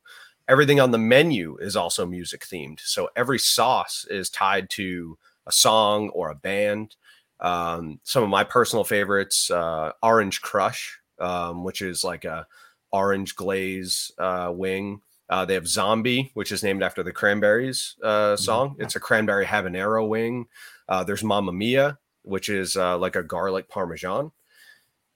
[0.47, 2.79] everything on the menu is also music themed.
[2.81, 5.17] So every sauce is tied to
[5.47, 6.95] a song or a band.
[7.39, 12.47] Um, some of my personal favorites, uh, Orange Crush, um, which is like a
[12.91, 15.01] orange glaze uh, wing.
[15.29, 18.41] Uh, they have Zombie, which is named after the Cranberries uh, mm-hmm.
[18.41, 18.75] song.
[18.79, 20.45] It's a cranberry habanero wing.
[20.87, 24.31] Uh, there's Mamma Mia, which is uh, like a garlic parmesan.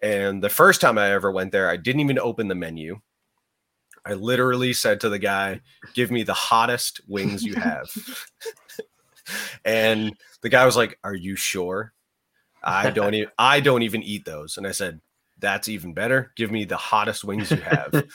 [0.02, 3.02] And the first time I ever went there, I didn't even open the menu.
[4.06, 5.62] I literally said to the guy,
[5.94, 7.90] "Give me the hottest wings you have."
[9.66, 11.94] and the guy was like, "Are you sure?"
[12.64, 14.58] I don't even I don't even eat those.
[14.58, 15.02] And I said,
[15.40, 16.32] "That's even better.
[16.36, 18.06] Give me the hottest wings you have."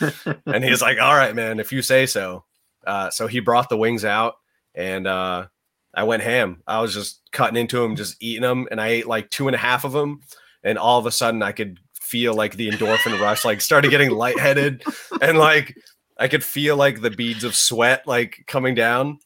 [0.46, 2.44] and he's like, "All right, man, if you say so."
[2.86, 4.34] Uh, so he brought the wings out,
[4.74, 5.46] and uh,
[5.94, 6.62] I went ham.
[6.66, 9.54] I was just cutting into them, just eating them, and I ate like two and
[9.54, 10.20] a half of them.
[10.62, 14.10] And all of a sudden, I could feel like the endorphin rush, like started getting
[14.10, 14.84] lightheaded,
[15.20, 15.76] and like
[16.18, 19.18] I could feel like the beads of sweat like coming down.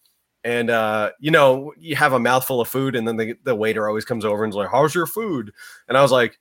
[0.45, 3.89] And uh, you know, you have a mouthful of food, and then the, the waiter
[3.89, 5.53] always comes over and is like, "How's your food?"
[5.89, 6.39] And I was like,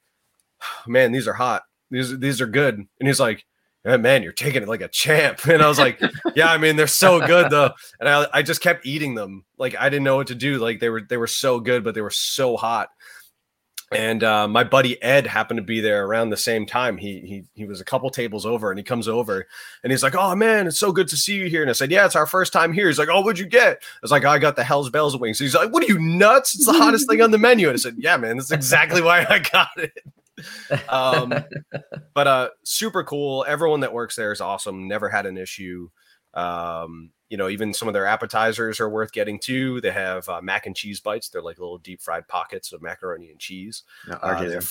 [0.88, 1.64] "Man, these are hot.
[1.90, 3.46] These these are good." And he's like,
[3.96, 5.46] man, you're taking it like a champ.
[5.48, 6.02] And I was like,
[6.36, 7.72] yeah, I mean, they're so good though.
[8.00, 9.46] And I, I just kept eating them.
[9.58, 10.58] Like I didn't know what to do.
[10.58, 12.90] Like they were, they were so good, but they were so hot
[13.92, 16.98] and uh, my buddy Ed happened to be there around the same time.
[16.98, 19.48] He he he was a couple tables over, and he comes over
[19.84, 21.92] and he's like, "Oh man, it's so good to see you here." And I said,
[21.92, 24.26] "Yeah, it's our first time here." He's like, "Oh, what'd you get?" I was like,
[24.26, 26.54] oh, "I got the Hell's Bells wings." He's like, "What are you nuts?
[26.56, 29.26] It's the hottest thing on the menu." And I said, "Yeah, man, that's exactly why
[29.30, 29.94] I got it."
[30.90, 31.34] um,
[32.14, 33.46] but uh, super cool.
[33.48, 34.88] Everyone that works there is awesome.
[34.88, 35.90] Never had an issue.
[36.34, 39.82] Um, you know, even some of their appetizers are worth getting too.
[39.82, 41.30] They have uh, mac and cheese bites.
[41.30, 43.84] They're like little deep fried pockets of macaroni and cheese.
[44.08, 44.62] No, uh,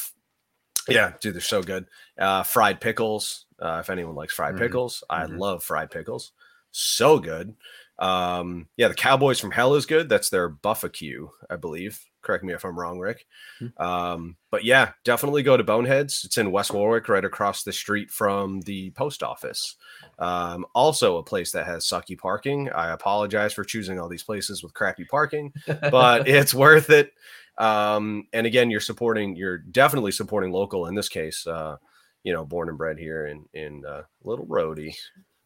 [0.88, 1.86] yeah, dude, they're so good.
[2.18, 3.46] Uh, fried pickles.
[3.58, 4.64] Uh, if anyone likes fried mm-hmm.
[4.64, 5.36] pickles, I mm-hmm.
[5.36, 6.32] love fried pickles.
[6.70, 7.54] So good.
[7.98, 10.08] Um, yeah, the Cowboys from Hell is good.
[10.08, 12.04] That's their barbecue, I believe.
[12.26, 13.24] Correct me if I'm wrong, Rick.
[13.60, 13.80] Mm-hmm.
[13.80, 16.24] Um, but yeah, definitely go to Boneheads.
[16.24, 19.76] It's in West Warwick, right across the street from the post office.
[20.18, 22.68] Um, also, a place that has sucky parking.
[22.72, 27.12] I apologize for choosing all these places with crappy parking, but it's worth it.
[27.58, 31.46] Um, and again, you're supporting, you're definitely supporting local in this case.
[31.46, 31.76] Uh,
[32.24, 34.96] you know, born and bred here in in uh, Little Rhody.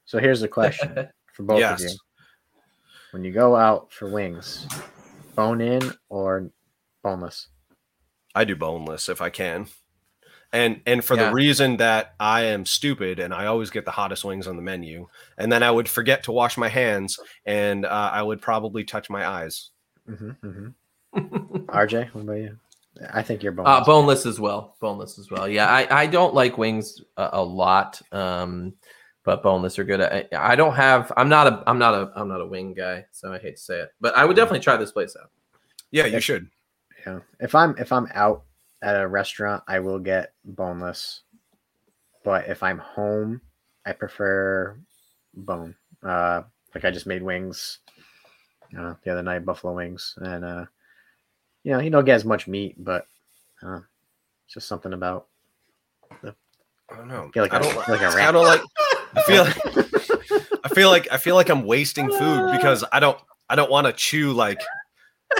[0.06, 0.94] So here's the question
[1.34, 1.84] for both yes.
[1.84, 1.96] of you:
[3.10, 4.66] When you go out for wings,
[5.34, 6.50] bone in or
[7.02, 7.48] boneless?
[8.34, 9.66] I do boneless if I can
[10.52, 11.28] and and for yeah.
[11.28, 14.62] the reason that I am stupid and I always get the hottest wings on the
[14.62, 18.84] menu, and then I would forget to wash my hands, and uh, I would probably
[18.84, 19.70] touch my eyes.
[20.08, 21.56] Mm-hmm, mm-hmm.
[21.70, 22.58] RJ, what about you?
[23.12, 23.82] I think you're boneless.
[23.82, 24.76] Uh, boneless as well.
[24.80, 25.48] Boneless as well.
[25.48, 28.74] Yeah, I, I don't like wings a, a lot, um,
[29.24, 30.00] but boneless are good.
[30.00, 31.12] I, I don't have.
[31.16, 31.62] I'm not a.
[31.66, 32.10] I'm not a.
[32.16, 34.60] I'm not a wing guy, so I hate to say it, but I would definitely
[34.60, 35.30] try this place out.
[35.92, 36.48] Yeah, you should.
[37.06, 38.44] Yeah, if I'm if I'm out
[38.82, 41.22] at a restaurant, I will get boneless.
[42.24, 43.40] But if I'm home
[43.86, 44.76] I prefer
[45.34, 45.74] bone.
[46.02, 46.42] Uh,
[46.74, 47.78] like I just made wings
[48.78, 50.64] uh, the other night, buffalo wings, and uh,
[51.64, 53.06] you know you don't get as much meat, but
[53.62, 53.80] uh,
[54.44, 55.26] it's just something about.
[56.22, 56.34] The,
[56.90, 57.30] I don't know.
[57.34, 58.62] like I a- don't like a I don't like.
[59.14, 59.44] I feel.
[59.44, 63.18] like I feel like I feel like I'm wasting food because I don't.
[63.48, 64.60] I don't want to chew like.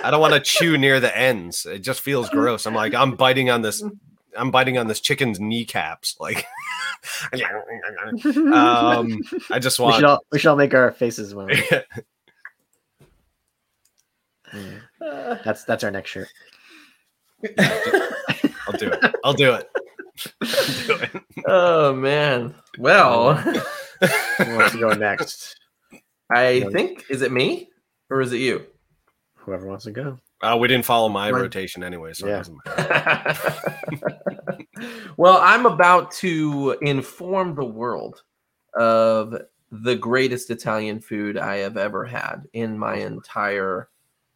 [0.02, 1.66] I don't want to chew near the ends.
[1.66, 2.66] It just feels gross.
[2.66, 3.82] I'm like I'm biting on this.
[4.36, 6.16] I'm biting on this chicken's kneecaps.
[6.20, 6.46] Like.
[7.32, 9.20] um.
[9.50, 9.96] I just we want.
[9.96, 11.62] should all we should all make our faces when we-
[14.52, 14.80] Mm.
[15.44, 16.28] That's that's our next shirt.
[17.58, 19.14] I'll do it.
[19.24, 19.70] I'll do it.
[20.42, 20.44] I'll
[20.86, 21.22] do it.
[21.46, 22.54] oh man.
[22.78, 25.56] Well, Who wants to go next?
[26.32, 27.68] I think is it me
[28.10, 28.66] or is it you?
[29.50, 30.16] Whoever wants to go.
[30.42, 32.36] Uh, we didn't follow my Mine- rotation anyway, so it Yeah.
[32.36, 34.18] doesn't matter.
[35.16, 38.22] well, I'm about to inform the world
[38.74, 39.36] of
[39.72, 43.88] the greatest Italian food I have ever had in my entire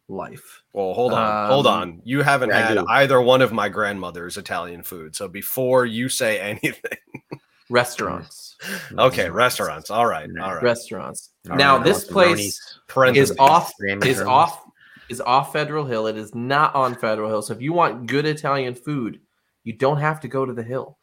[0.09, 0.63] life.
[0.73, 2.01] Well, hold on, hold Um, on.
[2.03, 5.15] You haven't had either one of my grandmother's Italian food.
[5.15, 6.97] So before you say anything,
[7.69, 8.57] Restaurants.
[8.99, 9.89] okay, restaurants.
[9.89, 10.63] All right, all right.
[10.63, 11.31] Restaurants.
[11.49, 12.59] All now right, this place
[13.15, 13.71] is off
[14.03, 14.61] is off
[15.09, 16.07] is off Federal Hill.
[16.07, 17.41] It is not on Federal Hill.
[17.41, 19.19] So if you want good Italian food,
[19.63, 20.97] you don't have to go to the hill.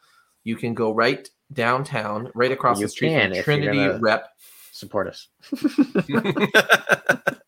[0.44, 4.28] You can go right downtown, right across You the street from Trinity Rep.
[4.72, 5.28] Support us.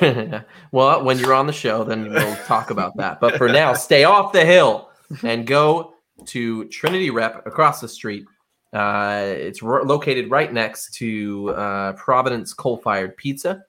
[0.72, 3.20] well, when you're on the show, then we'll talk about that.
[3.20, 4.90] But for now, stay off the hill
[5.22, 5.94] and go
[6.26, 8.24] to Trinity Rep across the street.
[8.72, 13.64] Uh, it's ro- located right next to uh, Providence Coal Fired Pizza.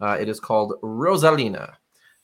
[0.00, 1.74] Uh, it is called Rosalina.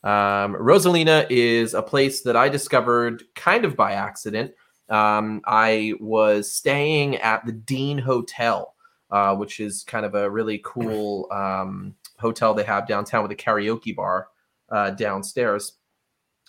[0.05, 4.53] Um, Rosalina is a place that I discovered kind of by accident.
[4.89, 8.75] Um, I was staying at the Dean Hotel,
[9.11, 13.37] uh, which is kind of a really cool um, hotel they have downtown with a
[13.37, 14.29] karaoke bar
[14.71, 15.73] uh, downstairs.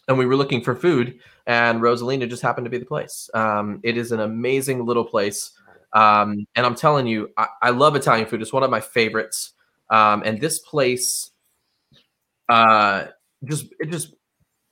[0.08, 3.30] And we were looking for food, and Rosalina just happened to be the place.
[3.34, 5.52] Um, it is an amazing little place.
[5.94, 8.42] Um, and I'm telling you, I, I love Italian food.
[8.42, 9.54] It's one of my favorites.
[9.94, 11.30] Um, and this place,
[12.50, 13.06] uh,
[13.46, 14.16] just it just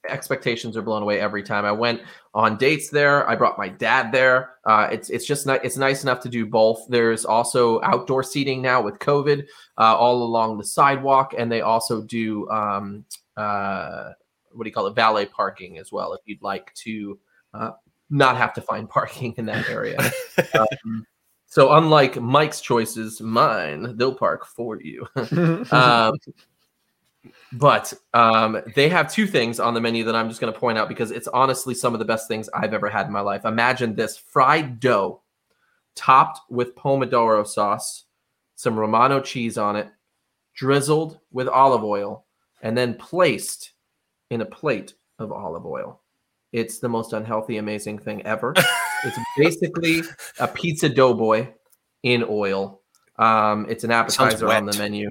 [0.09, 1.63] expectations are blown away every time.
[1.63, 2.01] I went
[2.33, 3.29] on dates there.
[3.29, 4.55] I brought my dad there.
[4.65, 6.87] Uh, it's it's just ni- it's nice enough to do both.
[6.89, 9.45] There's also outdoor seating now with COVID
[9.77, 13.05] uh, all along the sidewalk, and they also do um,
[13.37, 14.09] uh,
[14.53, 16.13] what do you call it, valet parking as well.
[16.13, 17.19] If you'd like to
[17.53, 17.71] uh,
[18.09, 19.99] not have to find parking in that area.
[20.59, 21.05] um,
[21.51, 25.05] so unlike Mike's choices, mine they'll park for you.
[25.71, 26.15] um,
[27.51, 30.77] but um, they have two things on the menu that I'm just going to point
[30.77, 33.43] out because it's honestly some of the best things I've ever had in my life.
[33.43, 35.23] Imagine this fried dough
[35.93, 38.05] topped with pomodoro sauce,
[38.55, 39.89] some Romano cheese on it,
[40.55, 42.27] drizzled with olive oil,
[42.61, 43.73] and then placed
[44.29, 45.99] in a plate of olive oil.
[46.53, 48.55] It's the most unhealthy, amazing thing ever.
[49.03, 50.01] it's basically
[50.39, 51.47] a pizza doughboy
[52.03, 52.81] in oil.
[53.17, 55.09] Um, it's an appetizer on the menu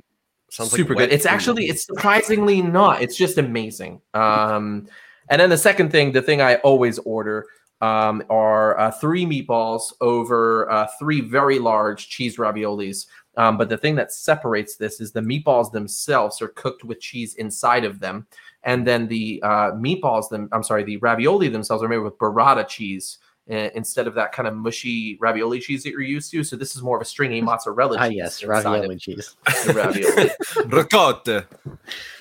[0.51, 1.15] Sounds super wet good.
[1.15, 3.03] It's actually it's surprisingly not.
[3.03, 4.01] It's just amazing.
[4.15, 4.89] Um,
[5.29, 7.47] and then the second thing, the thing I always order
[7.81, 13.07] um, are uh, three meatballs over uh, three very large cheese raviolis.
[13.37, 17.35] Um, but the thing that separates this is the meatballs themselves are cooked with cheese
[17.35, 18.27] inside of them,
[18.65, 22.67] and then the uh, meatballs them I'm sorry, the ravioli themselves are made with burrata
[22.67, 23.19] cheese.
[23.51, 26.75] Uh, Instead of that kind of mushy ravioli cheese that you're used to, so this
[26.77, 28.01] is more of a stringy mozzarella cheese.
[28.01, 29.37] ah, yes, inside of ravioli cheese.
[29.75, 30.31] ravioli.
[30.67, 31.47] ricotta.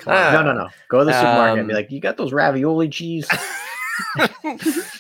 [0.08, 0.68] no, no, no.
[0.90, 3.28] Go to the supermarket and be Um, like, "You got those ravioli cheese?"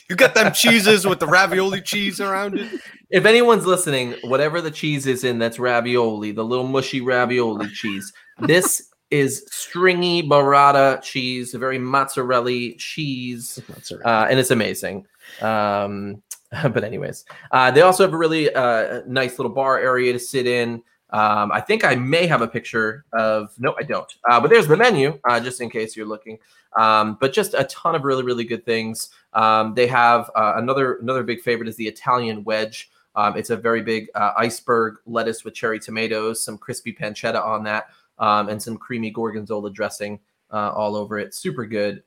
[0.09, 2.82] You got them cheeses with the ravioli cheese around it.
[3.09, 8.11] if anyone's listening, whatever the cheese is in, that's ravioli, the little mushy ravioli cheese.
[8.39, 14.23] This is stringy burrata cheese, a very mozzarella cheese, That's all right.
[14.23, 15.05] uh, and it's amazing.
[15.41, 16.21] Um,
[16.51, 20.47] but anyways, uh, they also have a really uh, nice little bar area to sit
[20.47, 20.82] in.
[21.11, 23.51] Um, I think I may have a picture of.
[23.57, 24.11] No, I don't.
[24.30, 26.38] Uh, but there's the menu, uh, just in case you're looking.
[26.77, 29.09] Um, but just a ton of really, really good things.
[29.34, 32.91] Um, they have uh, another another big favorite is the Italian wedge.
[33.15, 37.63] Um, it's a very big uh, iceberg lettuce with cherry tomatoes, some crispy pancetta on
[37.63, 37.88] that,
[38.19, 40.19] um, and some creamy gorgonzola dressing
[40.51, 41.34] uh, all over it.
[41.34, 42.03] Super good.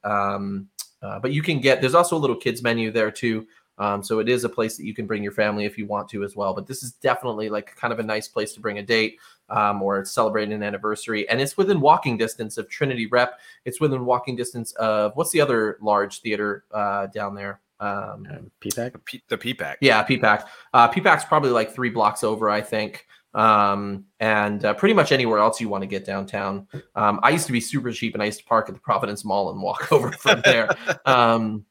[1.02, 3.46] Uh, but you can get there's also a little kids menu there too.
[3.78, 6.08] Um, so it is a place that you can bring your family if you want
[6.10, 6.54] to as well.
[6.54, 9.82] But this is definitely like kind of a nice place to bring a date um,
[9.82, 11.28] or celebrate an anniversary.
[11.28, 13.40] And it's within walking distance of Trinity Rep.
[13.64, 17.60] It's within walking distance of what's the other large theater uh, down there?
[17.80, 18.92] Um, Um, P-Pack?
[18.92, 19.78] The P, the P-Pack.
[19.80, 20.46] yeah, P-Pack.
[20.72, 23.06] Uh, P-Pack's probably like three blocks over, I think.
[23.34, 26.66] Um, and uh, pretty much anywhere else you want to get downtown.
[26.94, 29.24] Um, I used to be super cheap and I used to park at the Providence
[29.24, 30.68] Mall and walk over from there.
[31.06, 31.64] Um,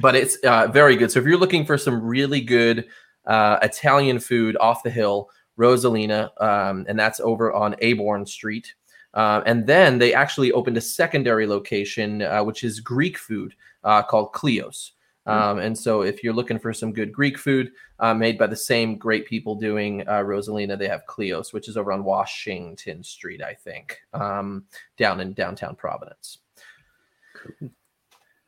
[0.00, 1.10] but it's uh, very good.
[1.10, 2.86] So if you're looking for some really good
[3.26, 8.74] uh, Italian food off the hill, Rosalina, um, and that's over on Aborn Street.
[9.14, 14.02] Uh, and then they actually opened a secondary location, uh, which is Greek food uh,
[14.02, 14.92] called Cleos.
[15.24, 18.56] Um, and so if you're looking for some good Greek food uh, made by the
[18.56, 23.40] same great people doing uh, Rosalina, they have Cleos, which is over on Washington Street,
[23.42, 24.64] I think, um,
[24.96, 26.38] down in downtown Providence.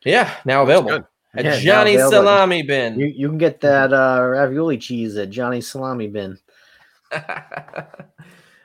[0.04, 2.18] Yeah, now available at Yeah, Johnny available.
[2.18, 2.98] Salami Bin.
[2.98, 6.38] You you can get that uh, ravioli cheese at Johnny Salami Bin.
[7.12, 7.84] uh,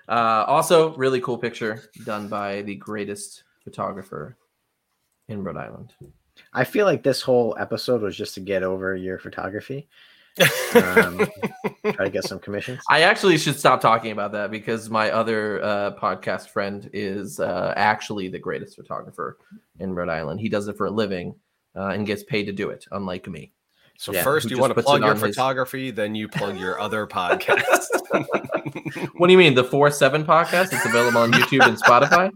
[0.08, 4.38] also, really cool picture done by the greatest photographer
[5.28, 5.94] in Rhode Island.
[6.54, 9.88] I feel like this whole episode was just to get over your photography.
[10.76, 11.28] Um,
[11.94, 12.80] try to get some commissions.
[12.90, 17.74] I actually should stop talking about that because my other uh, podcast friend is uh,
[17.76, 19.38] actually the greatest photographer
[19.80, 20.40] in Rhode Island.
[20.40, 21.36] He does it for a living
[21.76, 23.52] uh, and gets paid to do it, unlike me.
[23.98, 26.80] So Yeah, first you want to plug your on his- photography, then you plug your
[26.80, 27.86] other podcast.
[29.14, 30.74] What do you mean, the four seven podcast?
[30.74, 32.32] It's available on YouTube and Spotify.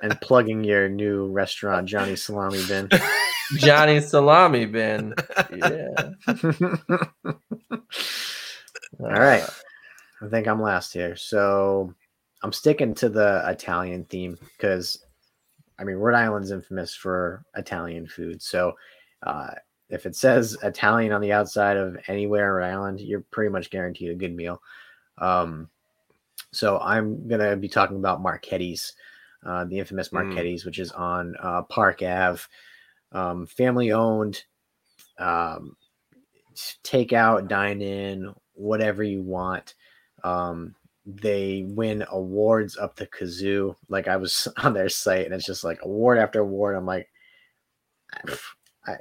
[0.00, 2.88] and plugging your new restaurant, Johnny Salami Bin.
[3.56, 5.14] Johnny Salami Bin.
[5.56, 6.10] Yeah.
[9.00, 9.48] All right.
[10.20, 11.16] I think I'm last here.
[11.16, 11.94] So
[12.42, 15.04] I'm sticking to the Italian theme because,
[15.78, 18.42] I mean, Rhode Island's infamous for Italian food.
[18.42, 18.74] So
[19.22, 19.50] uh,
[19.88, 23.70] if it says Italian on the outside of anywhere in Rhode Island, you're pretty much
[23.70, 24.60] guaranteed a good meal.
[25.18, 25.68] Um,
[26.52, 28.94] so I'm going to be talking about Marchetti's,
[29.44, 30.64] uh, the infamous Mm.
[30.64, 32.42] Which is on uh, Park Ave,
[33.12, 34.44] um, family owned.
[35.18, 35.76] Um,
[36.82, 39.74] take out, dine in, whatever you want.
[40.24, 40.74] Um,
[41.06, 43.74] they win awards up the kazoo.
[43.88, 46.76] Like I was on their site, and it's just like award after award.
[46.76, 47.08] I'm like,
[48.86, 48.92] I,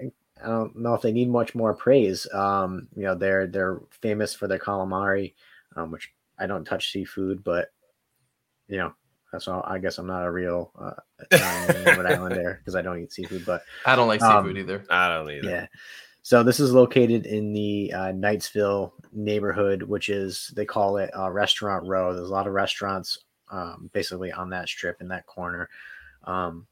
[0.43, 2.27] I don't know if they need much more praise.
[2.33, 5.33] Um, you know, they're they're famous for their calamari,
[5.75, 7.69] um, which I don't touch seafood, but
[8.67, 8.93] you know,
[9.31, 9.63] that's all.
[9.65, 10.91] I guess I'm not a real uh,
[11.31, 14.85] Rhode Islander because I don't eat seafood, but I don't like Um, seafood either.
[14.89, 15.49] I don't either.
[15.49, 15.65] yeah.
[16.23, 21.29] So this is located in the uh, Knightsville neighborhood, which is they call it uh,
[21.31, 22.13] Restaurant Row.
[22.13, 23.19] There's a lot of restaurants
[23.49, 25.69] um, basically on that strip in that corner.
[26.25, 26.67] Um,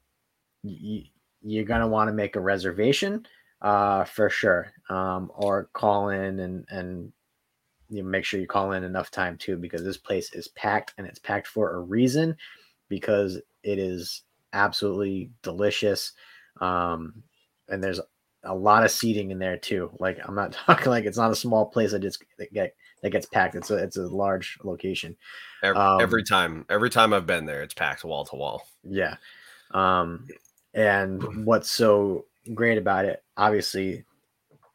[0.62, 1.08] y-
[1.42, 3.26] you're gonna want to make a reservation
[3.62, 7.12] uh, for sure, um, or call in and and
[7.88, 11.06] you make sure you call in enough time too, because this place is packed and
[11.06, 12.36] it's packed for a reason,
[12.88, 14.22] because it is
[14.52, 16.12] absolutely delicious.
[16.60, 17.22] Um,
[17.68, 18.00] and there's
[18.46, 19.90] a lot of seating in there too.
[19.98, 23.10] Like I'm not talking like it's not a small place that just that get that
[23.10, 23.54] gets packed.
[23.54, 25.16] It's a it's a large location.
[25.62, 28.66] Every, Um, every time, every time I've been there, it's packed wall to wall.
[28.82, 29.16] Yeah.
[29.72, 30.26] Um
[30.74, 34.04] and what's so great about it, obviously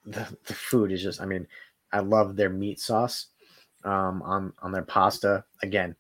[0.06, 1.48] the, the food is just I mean,
[1.94, 3.28] I love their meat sauce
[3.84, 5.44] um on on their pasta.
[5.64, 5.96] Again,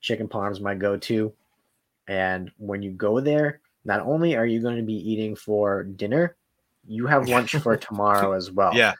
[0.00, 1.32] chicken parm is my go-to.
[2.06, 6.36] And when you go there, not only are you going to be eating for dinner,
[6.86, 8.74] you have lunch for tomorrow as well.
[8.74, 8.94] Yeah,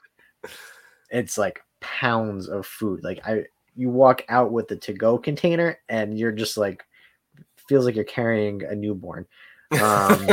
[1.09, 3.03] it's like pounds of food.
[3.03, 6.83] Like I, you walk out with the to-go container, and you're just like,
[7.67, 9.27] feels like you're carrying a newborn.
[9.79, 10.29] Um,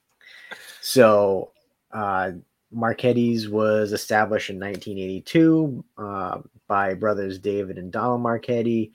[0.80, 1.52] so,
[1.92, 2.32] uh,
[2.74, 8.92] Marchetti's was established in 1982 uh, by brothers David and Donald Marchetti.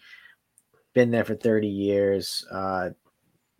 [0.93, 2.45] Been there for 30 years.
[2.51, 2.89] Uh,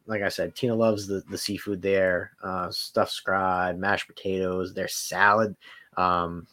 [0.05, 2.31] like I said, Tina loves the, the seafood there.
[2.43, 5.55] Uh, stuffed scrod, mashed potatoes, their salad.
[5.97, 6.47] Um,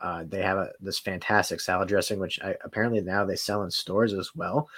[0.00, 3.70] uh, they have a, this fantastic salad dressing, which I, apparently now they sell in
[3.70, 4.68] stores as well.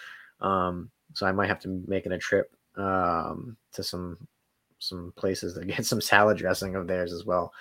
[0.41, 4.18] Um, so I might have to make it a trip um, to some
[4.78, 7.53] some places to get some salad dressing of theirs as well.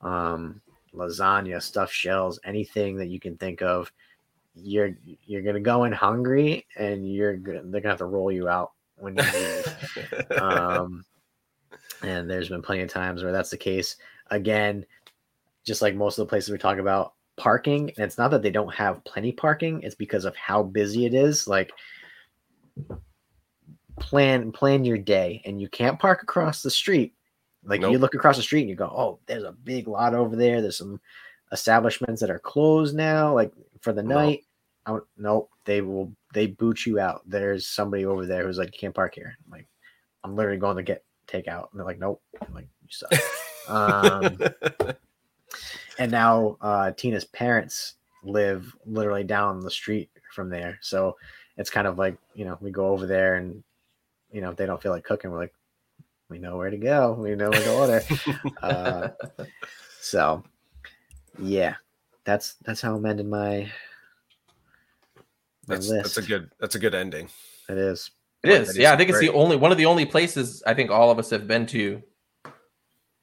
[0.00, 0.60] Um,
[0.94, 3.90] lasagna, stuffed shells, anything that you can think of.
[4.54, 4.96] You're
[5.26, 8.72] you're gonna go in hungry, and you're gonna, they're gonna have to roll you out
[8.96, 11.04] when you leave um,
[12.02, 13.96] and there's been plenty of times where that's the case.
[14.30, 14.84] Again,
[15.64, 18.50] just like most of the places we talk about, parking, and it's not that they
[18.50, 21.46] don't have plenty parking; it's because of how busy it is.
[21.46, 21.72] Like,
[24.00, 27.14] plan plan your day, and you can't park across the street.
[27.64, 30.36] Like you look across the street and you go, "Oh, there's a big lot over
[30.36, 30.62] there.
[30.62, 31.00] There's some
[31.52, 34.14] establishments that are closed now, like for the No.
[34.14, 34.44] night."
[34.86, 37.22] I don't, nope, they will they boot you out.
[37.26, 39.66] There's somebody over there who's like, "You can't park here." I'm like,
[40.24, 43.12] I'm literally going to get takeout, and they're like, "Nope." I'm like, "You suck."
[43.68, 44.38] um,
[45.98, 47.94] and now uh, Tina's parents
[48.24, 50.78] live literally down the street from there.
[50.80, 51.16] So
[51.56, 53.62] it's kind of like you know we go over there and
[54.32, 55.54] you know if they don't feel like cooking, we're like
[56.28, 58.02] we know where to go, we know where to order.
[58.62, 59.08] uh,
[60.00, 60.42] so
[61.38, 61.74] yeah,
[62.24, 63.70] that's that's how I'm ending my
[65.66, 66.14] my That's, list.
[66.16, 67.28] that's a good that's a good ending.
[67.68, 68.10] it is.
[68.42, 68.68] It That is.
[68.70, 71.10] is Yeah, I think it's the only one of the only places I think all
[71.10, 72.02] of us have been to.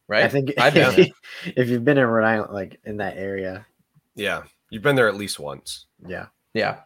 [0.07, 0.23] Right?
[0.23, 1.11] I think I've been if,
[1.55, 3.65] if you've been in Rhode Island, like in that area,
[4.15, 4.43] Yeah.
[4.69, 5.85] You've been there at least once.
[6.05, 6.79] yeah, Yeah.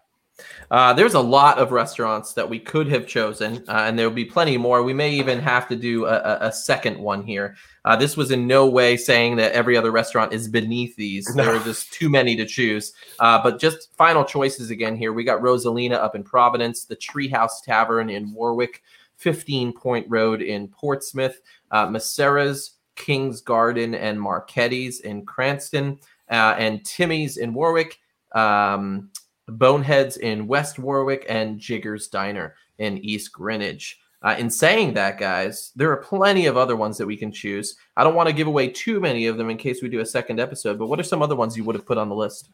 [0.72, 4.16] Uh, there's a lot of restaurants that we could have chosen, uh, and there will
[4.16, 4.84] be plenty more.
[4.84, 7.56] We may even have to do a, a, second one here.
[7.86, 11.28] Uh, this was in no way saying that every other restaurant is beneath these.
[11.40, 12.94] There are just too many to choose.
[13.20, 15.14] Uh, but just final choices again here.
[15.14, 18.84] We got Rosalina up in Providence, the Treehouse Tavern in Warwick,
[19.18, 21.40] 15 Point Road in Portsmouth,
[21.72, 27.98] uh, Macera's, King's Garden, and Marquette's in Cranston, uh, and Timmy's in Warwick.
[28.34, 29.10] Um,
[29.58, 34.00] Boneheads in West Warwick and Jigger's Diner in East Greenwich.
[34.22, 37.78] Uh, in saying that, guys, there are plenty of other ones that we can choose.
[37.96, 40.06] I don't want to give away too many of them in case we do a
[40.06, 42.50] second episode, but what are some other ones you would have put on the list?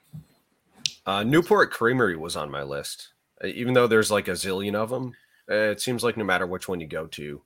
[1.07, 3.09] Uh, Newport Creamery was on my list.
[3.43, 5.15] Uh, Even though there's like a zillion of them,
[5.47, 7.41] it seems like no matter which one you go to,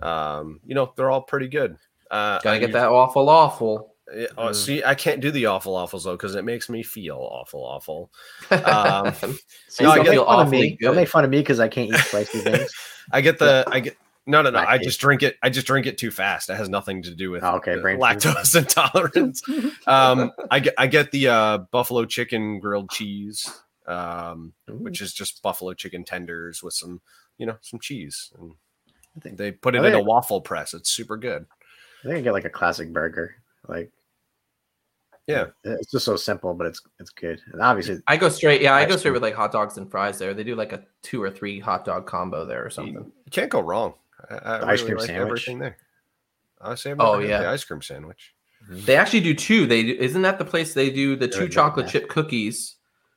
[0.00, 1.76] um, you know, they're all pretty good.
[2.10, 3.91] Uh, Gotta get that awful, awful.
[4.14, 4.54] Yeah, oh, Mm.
[4.54, 8.10] see, I can't do the awful awfuls though because it makes me feel awful awful.
[8.50, 9.14] Um,
[9.68, 10.78] See, No, I get- make feel fun of awfully me.
[10.80, 12.70] Don't make fun of me because I can't eat spicy things.
[13.12, 13.96] I get the I get
[14.26, 14.58] no no no.
[14.58, 15.36] I just drink it.
[15.42, 16.50] I just drink it too fast.
[16.50, 19.42] It has nothing to do with Oh, okay, lactose intolerance.
[19.86, 23.48] um, I get I get the uh, buffalo chicken grilled cheese,
[23.86, 27.00] um, which is just buffalo chicken tenders with some
[27.38, 28.52] you know some cheese, and
[29.16, 30.72] I think, they put it in a waffle press.
[30.74, 31.46] It's super good.
[32.04, 33.36] I think I get like a classic burger.
[33.68, 33.90] Like,
[35.26, 35.46] Yeah.
[35.64, 37.40] it's just so simple, but it's it's good.
[37.52, 40.18] And obviously, I go straight, yeah, I go straight with like hot dogs and fries
[40.18, 40.34] there.
[40.34, 42.94] They do like a two or three hot dog combo there or something.
[42.94, 43.94] You can't go wrong.
[44.30, 45.26] I, I The ice really cream like sandwich.
[45.28, 45.76] everything there.
[46.60, 47.38] I say, Oh, yeah, yeah.
[47.42, 48.34] the ice cream sandwich.
[48.68, 49.66] They actually do two.
[49.66, 51.92] They do, isn't that the place they do the two chocolate Midwest.
[51.92, 52.76] chip cookies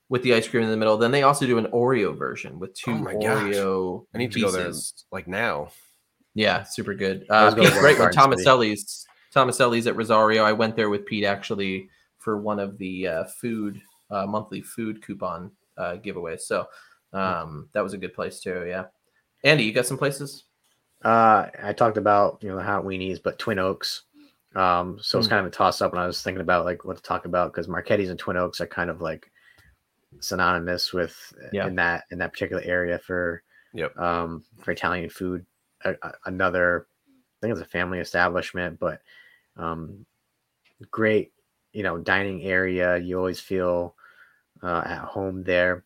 [0.09, 0.97] with the ice cream in the middle.
[0.97, 3.53] Then they also do an Oreo version with two Oh my gosh.
[3.53, 4.05] Oreo.
[4.13, 4.71] I need to go there
[5.11, 5.69] like now.
[6.33, 7.25] Yeah, super good.
[7.29, 8.11] I was Uh, going Pete, to great one.
[9.35, 9.63] Garden City.
[9.63, 9.85] Tomaselli's.
[9.85, 10.43] Tomaselli's at Rosario.
[10.43, 13.79] I went there with Pete actually for one of the uh, food
[14.09, 16.41] uh, monthly food coupon uh, giveaways.
[16.41, 16.67] So
[17.13, 18.65] um, that was a good place too.
[18.67, 18.85] Yeah.
[19.43, 20.43] Andy, you got some places?
[21.03, 24.03] uh, I talked about you know the hot weenies, but Twin Oaks.
[24.55, 25.31] Um, so it's Mm.
[25.31, 27.51] kind of a toss up when I was thinking about like what to talk about
[27.51, 29.29] because Marquette's and Twin Oaks are kind of like
[30.21, 31.15] synonymous with
[31.51, 31.67] Yeah.
[31.67, 33.97] in that in that particular area for Yep.
[33.97, 35.45] um for Italian food.
[35.83, 37.11] A, a- another, I
[37.41, 39.01] think it's a family establishment, but
[39.57, 40.05] um,
[40.91, 41.31] great,
[41.73, 42.97] you know, dining area.
[42.97, 43.95] You always feel
[44.63, 45.83] uh, at home there.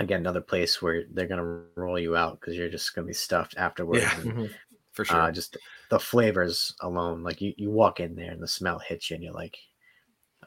[0.00, 3.54] Again, another place where they're gonna roll you out because you're just gonna be stuffed
[3.56, 4.02] afterwards.
[4.02, 4.20] Yeah.
[4.20, 4.50] and,
[4.92, 5.20] For sure.
[5.20, 5.56] uh, just
[5.90, 9.24] the flavors alone, like you, you walk in there and the smell hits you, and
[9.24, 9.56] you're like,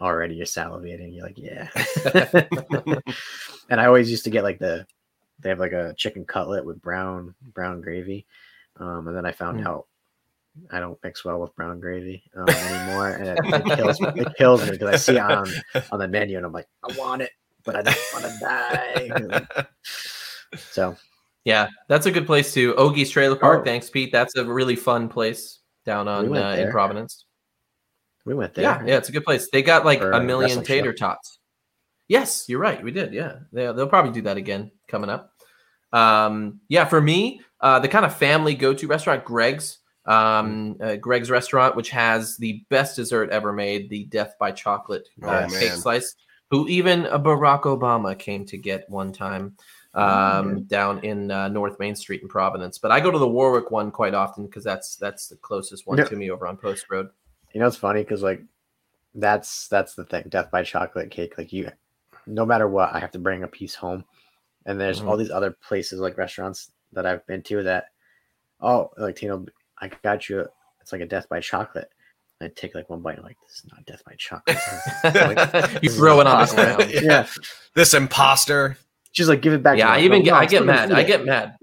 [0.01, 1.15] already you're salivating.
[1.15, 1.69] You're like, yeah.
[3.69, 4.85] and I always used to get like the,
[5.39, 8.25] they have like a chicken cutlet with brown brown gravy,
[8.77, 9.67] um, and then I found Mm.
[9.67, 9.87] out
[10.71, 14.09] I don't mix well with brown gravy um, anymore, and it, it kills me.
[14.15, 15.47] It kills me because I see on
[15.91, 17.31] on the menu and I'm like, I want it,
[17.63, 19.65] but I don't want to die.
[20.71, 20.95] So
[21.43, 23.61] Yeah, that's a good place to Ogie's Trailer Park.
[23.61, 23.65] Oh.
[23.65, 24.13] Thanks, Pete.
[24.13, 26.71] That's a really fun place down on went uh, in.
[26.71, 27.25] Providence.
[28.25, 28.63] we went there.
[28.63, 29.49] Yeah, yeah, it's a good place.
[29.51, 31.39] They got like a million tater tots.
[32.07, 32.81] Yes, you're right.
[32.81, 33.13] We did.
[33.13, 35.33] Yeah, they, they'll probably do that again coming up.
[35.91, 39.79] Um, yeah, for me, uh, the kind of family go-to restaurant, Gregg's.
[40.07, 45.07] Um, uh, Gregg's restaurant, which has the best dessert ever made, the Death by Chocolate
[45.23, 46.15] Oh, uh, cake slice,
[46.49, 49.57] who even uh, Barack Obama came to get one time
[49.93, 52.77] um, down in uh, North Main Street in Providence.
[52.77, 55.97] But I go to the Warwick one quite often because that's that's the closest one
[55.97, 56.05] Yeah.
[56.05, 57.09] to me over on Post Road.
[57.53, 58.41] You know, it's funny because like
[59.15, 60.25] that's that's the thing.
[60.29, 61.37] Death by chocolate cake.
[61.37, 61.69] Like you,
[62.27, 64.05] no matter what, I have to bring a piece home.
[64.65, 65.09] And there's Mm-hmm.
[65.09, 67.85] all these other places like restaurants that I've been to that,
[68.61, 69.45] oh, like Tino,
[69.79, 70.45] I got you.
[70.81, 71.89] It's like a death by chocolate.
[72.39, 73.15] I take like one bite.
[73.15, 74.57] and like this is not death by chocolate.
[75.03, 76.91] Like, you throw it on the ground.
[76.91, 77.27] yeah,
[77.73, 78.77] This imposter.
[79.11, 79.73] she's like, give it back.
[79.73, 79.91] to Yeah, me.
[79.91, 80.91] I even get I get mad.
[80.91, 81.55] I get mad.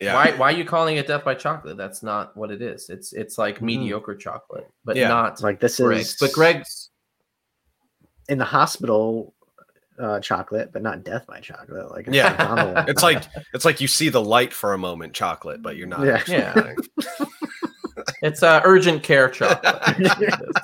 [0.00, 0.14] Yeah.
[0.14, 1.76] Why why are you calling it death by chocolate?
[1.76, 2.88] That's not what it is.
[2.88, 3.62] It's it's like Mhm.
[3.62, 5.08] mediocre chocolate, but Yeah.
[5.08, 6.12] not Like this Gregg's.
[6.14, 6.90] is, But Gregg's
[8.30, 9.34] in the hospital
[9.98, 11.90] uh, chocolate, but not death by chocolate.
[11.90, 12.84] Like Yeah.
[12.88, 16.04] It's like it's like you see the light for a moment, chocolate, but you're not.
[16.06, 16.22] Yeah.
[16.26, 16.74] Yeah.
[18.22, 20.08] It's uh, urgent care chocolate.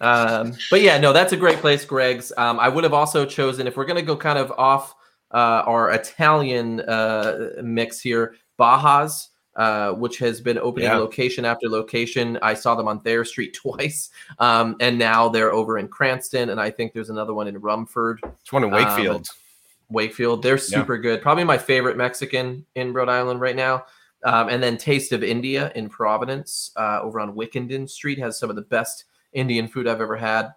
[0.00, 2.32] Um, but yeah, no, that's a great place, Gregg's.
[2.36, 4.94] Um, I would have also chosen if we're going to go kind of off
[5.32, 9.30] uh, our Italian uh, mix here, Baja's.
[9.56, 10.98] Uh, which has been opening Yeah.
[10.98, 12.38] location after location.
[12.42, 16.60] I saw them on Thayer Street twice, um, and now they're over in Cranston, and
[16.60, 18.20] I think there's another one in Rumford.
[18.40, 19.26] It's one in Um, Wakefield.
[19.90, 20.44] Wakefield.
[20.44, 20.60] They're Yeah.
[20.60, 21.22] super good.
[21.22, 23.84] Probably my favorite Mexican in Rhode Island right now.
[24.24, 28.50] Um, and then Taste of India in Providence uh, over on Wickenden Street has some
[28.50, 30.52] of the best Indian food I've ever had.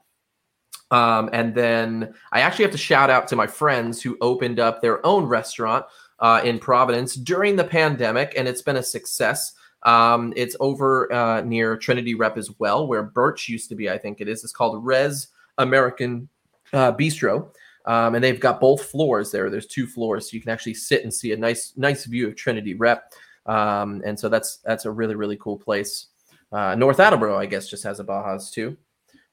[0.90, 4.82] Um, and then I actually have to shout out to my friends who opened up
[4.82, 5.86] their own restaurant
[6.20, 9.54] uh, in Providence during the pandemic, and it's been a success.
[9.84, 13.98] Um, it's over uh, near Trinity Rep as well, where Birch used to be, I
[13.98, 14.44] think it is.
[14.44, 16.28] It's called Res American
[16.74, 17.52] uh, Bistro
[17.86, 19.50] um, and they've got both floors there.
[19.50, 22.36] There's two floors, so you can actually sit and see a nice nice view of
[22.36, 23.12] Trinity Rep.
[23.46, 26.08] Um, and so that's that's a really really cool place.
[26.52, 28.78] Uh, North Attleboro, I guess, just has a Baja's too.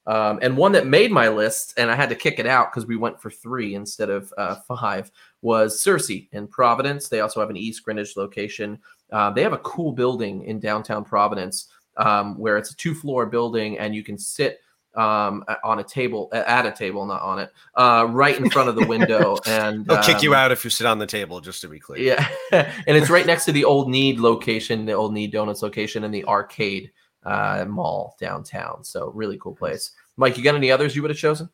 [0.06, 2.86] Um, and one that made my list, and I had to kick it out because
[2.86, 5.10] we went for three instead of uh, five,
[5.42, 7.08] was Circe in Providence.
[7.08, 8.78] They also have an East Greenwich location.
[9.12, 13.26] Uh, they have a cool building in downtown Providence um, where it's a two floor
[13.26, 14.60] building, and you can sit
[14.94, 18.76] um, on a table, at a table, not on it, uh, right in front of
[18.76, 19.36] the window.
[19.46, 21.78] And They'll kick you um, out if you sit on the table, just to be
[21.78, 21.98] clear.
[22.00, 22.28] yeah,
[22.86, 26.12] and it's right next to the Old Knead location, the Old Knead Doughnuts location, and
[26.12, 26.90] the arcade
[27.24, 28.84] uh, mall downtown.
[28.84, 29.92] So really cool place.
[30.16, 31.48] Mike, you got any others you would have chosen?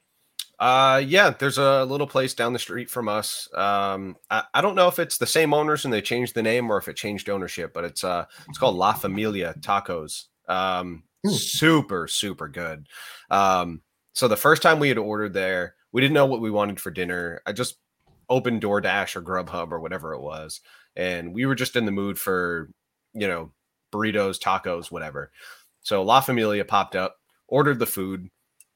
[0.59, 3.49] Uh, yeah, there's a little place down the street from us.
[3.55, 6.71] Um, I, I don't know if it's the same owners and they changed the name
[6.71, 10.27] or if it changed ownership, but it's uh, it's called La Familia Tacos.
[10.49, 11.03] Um.
[11.27, 12.87] Super, super good.
[13.31, 13.83] Um,
[14.15, 16.91] so the first time we had ordered there, we didn't know what we wanted for
[16.91, 17.41] dinner.
[17.47, 17.79] I just
[18.29, 20.61] opened DoorDash or Grubhub or whatever it was,
[20.97, 22.71] and we were just in the mood for,
[23.13, 23.53] you know,
[23.93, 25.31] burritos, tacos, whatever.
[25.83, 27.17] So La Familia popped up,
[27.47, 28.29] ordered the food,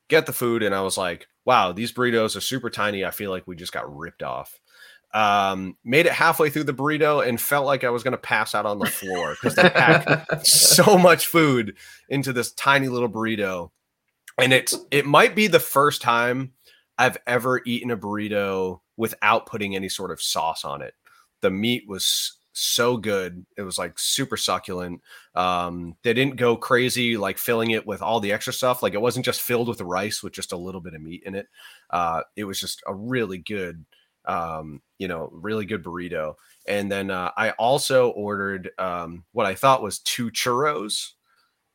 [0.09, 3.05] get the food, and I was like, wow, these burritos are super tiny.
[3.05, 4.59] I feel like we just got ripped off.
[5.15, 8.55] Um, made it halfway through the burrito and felt like I was going to pass
[8.55, 11.77] out on the floor because they pack so much food
[12.11, 13.71] into this tiny little burrito.
[14.39, 16.53] And it's it might be the first time
[16.99, 20.95] I've ever eaten a burrito without putting any sort of sauce on it.
[21.41, 23.47] The meat was so good.
[23.57, 25.01] It was like super succulent.
[25.35, 28.83] Um, they didn't go crazy like filling it with all the extra stuff.
[28.83, 31.37] Like it wasn't just filled with rice with just a little bit of meat in
[31.37, 31.47] it.
[31.91, 33.85] Uh, it was just a really good,
[34.29, 36.35] um, you know, really good burrito.
[36.69, 41.13] And then uh, I also ordered um, what I thought was two churros,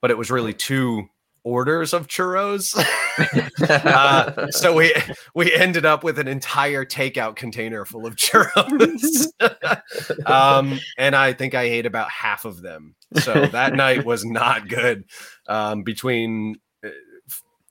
[0.01, 1.07] but it was really two
[1.43, 2.75] orders of churros.
[3.69, 4.93] uh, so we
[5.33, 9.27] we ended up with an entire takeout container full of churros,
[10.25, 12.95] um, and I think I ate about half of them.
[13.19, 15.05] So that night was not good.
[15.47, 16.55] Um, between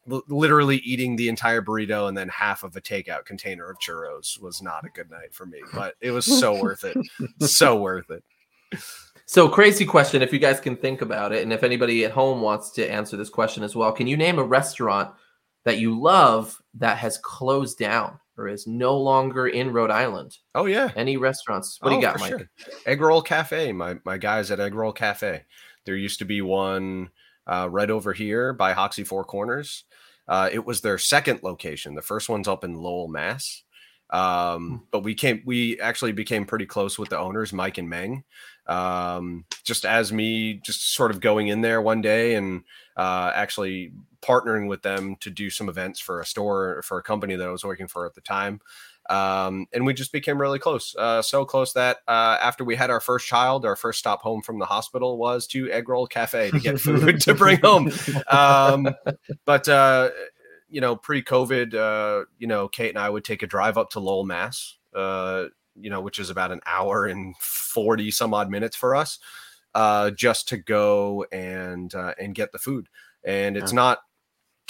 [0.06, 4.60] literally eating the entire burrito and then half of a takeout container of churros was
[4.60, 6.96] not a good night for me, but it was so worth it.
[7.40, 8.24] So worth it.
[9.26, 10.20] So crazy question.
[10.22, 13.16] If you guys can think about it, and if anybody at home wants to answer
[13.16, 15.14] this question as well, can you name a restaurant
[15.64, 20.36] that you love that has closed down or is no longer in Rhode Island?
[20.54, 20.90] Oh yeah.
[20.96, 21.78] Any restaurants?
[21.80, 22.28] What do Oh, you got, for Mike?
[22.30, 22.50] sure.
[22.86, 23.72] Egg Roll Cafe.
[23.72, 25.44] My my guys at Egg Roll Cafe.
[25.86, 27.10] There used to be one
[27.46, 29.84] uh, right over here by Hoxie Four Corners.
[30.28, 31.94] Uh, it was their second location.
[31.94, 33.62] The first one's up in Lowell, Mass.
[34.10, 34.18] Hmm.
[34.18, 38.24] Um, but we came, we actually became pretty close with the owners, Mike and Meng.
[38.66, 42.62] Um, just as me, just sort of going in there one day and
[42.96, 47.34] uh, actually partnering with them to do some events for a store for a company
[47.34, 48.60] that I was working for at the time
[49.10, 50.94] um, and we just became really close.
[50.96, 54.42] Uh, so close that uh, after we had our first child, our first stop home
[54.42, 57.90] from the hospital was to Egg Roll Cafe to get food to bring home.
[58.28, 58.88] Um,
[59.44, 60.10] but uh,
[60.68, 64.00] you know, pre-COVID, uh, you know, Kate and I would take a drive up to
[64.00, 64.76] Lowell, Mass.
[64.94, 69.18] Uh, you know, which is about an hour and forty some odd minutes for us,
[69.74, 72.88] uh, just to go and uh, and get the food.
[73.24, 73.76] And it's Yeah.
[73.76, 73.98] not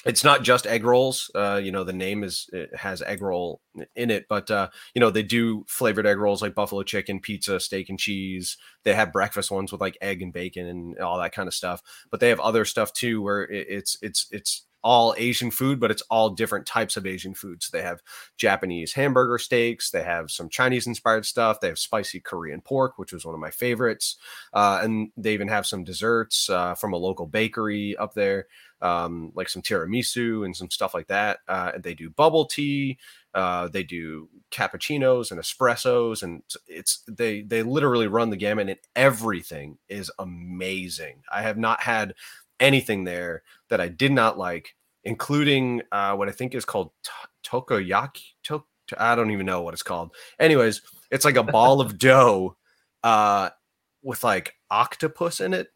[0.05, 1.31] it's not just egg rolls.
[1.35, 3.61] Uh, you know, the name is it has egg roll
[3.97, 7.61] in it, but uh, you know, they do flavored egg rolls like buffalo chicken, pizza,
[7.61, 8.57] steak and cheese.
[8.85, 11.83] They have breakfast ones with like egg and bacon and all that kind of stuff.
[12.11, 15.91] But they have other stuff too where it, it's it's it's all Asian food, but
[15.91, 17.71] it's all different types of Asian foods.
[17.71, 18.03] They have
[18.37, 19.91] Japanese hamburger steaks.
[19.91, 21.61] They have some Chinese inspired stuff.
[21.61, 24.17] They have spicy Korean pork, which was one of my favorites.
[24.53, 28.47] Uh, and they even have some desserts uh, from a local bakery up there
[28.83, 31.39] um, like some tiramisu and some stuff like that.
[31.49, 32.99] Uh, and they do bubble tea.
[33.33, 38.79] Uh, they do cappuccinos and espressos, and it's they they literally run the gamut, and
[38.95, 41.23] everything is amazing.
[41.33, 42.15] I have not had
[42.61, 43.43] anything there
[43.73, 44.77] that I did not like.
[45.05, 47.11] including uh, what I think is called t-
[47.45, 48.23] tokoyaki.
[48.45, 48.63] To-
[48.99, 50.15] I don't even know what it's called.
[50.39, 52.57] Anyways, it's like a ball of dough
[53.03, 53.51] uh,
[54.03, 55.69] with like octopus in it,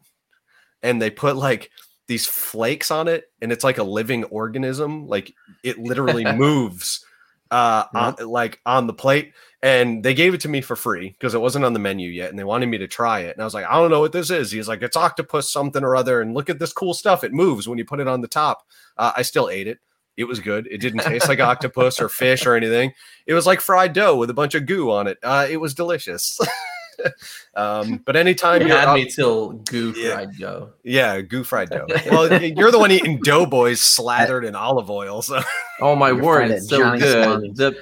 [0.81, 1.71] and they put like
[2.07, 5.07] these flakes on it, and it's like a living organism.
[5.07, 5.33] Like
[5.63, 7.03] it literally moves
[7.49, 9.33] uh on, like on the plate
[9.63, 12.29] and they gave it to me for free because it wasn't on the menu yet
[12.29, 14.11] and they wanted me to try it and i was like i don't know what
[14.11, 14.51] this is.
[14.51, 17.23] He's like it's octopus something or other and look at this cool stuff.
[17.23, 18.63] It moves when you put it on the top.
[18.97, 19.79] Uh, i still ate it.
[20.15, 20.67] It was good.
[20.71, 22.91] It didn't taste like octopus or fish or anything.
[23.27, 25.19] It was like fried dough with a bunch of goo on it.
[25.21, 26.39] Uh, it was delicious
[27.55, 30.13] um, but anytime You you're had up- me till goo Yeah.
[30.13, 30.73] fried dough.
[30.83, 35.39] yeah goo fried dough well you're the one eating doughboys slathered in olive oil so
[35.81, 37.23] Oh my You're word, it's so Johnny good.
[37.53, 37.57] Salami's.
[37.57, 37.77] The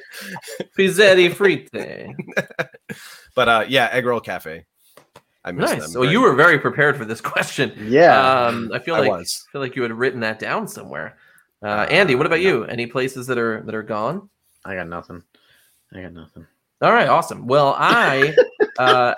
[0.77, 1.69] pizzetti frite.
[3.35, 4.65] but uh yeah egg roll cafe
[5.45, 5.81] i miss Nice.
[5.83, 7.71] them Well, very you were very prepared for this question.
[7.87, 8.19] Yeah.
[8.47, 9.45] Um, I feel I like was.
[9.51, 11.17] feel like you had written that down somewhere.
[11.63, 12.47] Uh, Uh, Andy, what about no.
[12.47, 12.63] you?
[12.65, 14.29] Any places that are that are gone?
[14.65, 15.21] I got nothing.
[15.93, 16.47] I got nothing.
[16.81, 17.47] All right, awesome.
[17.47, 18.35] Well, I
[18.79, 19.13] uh,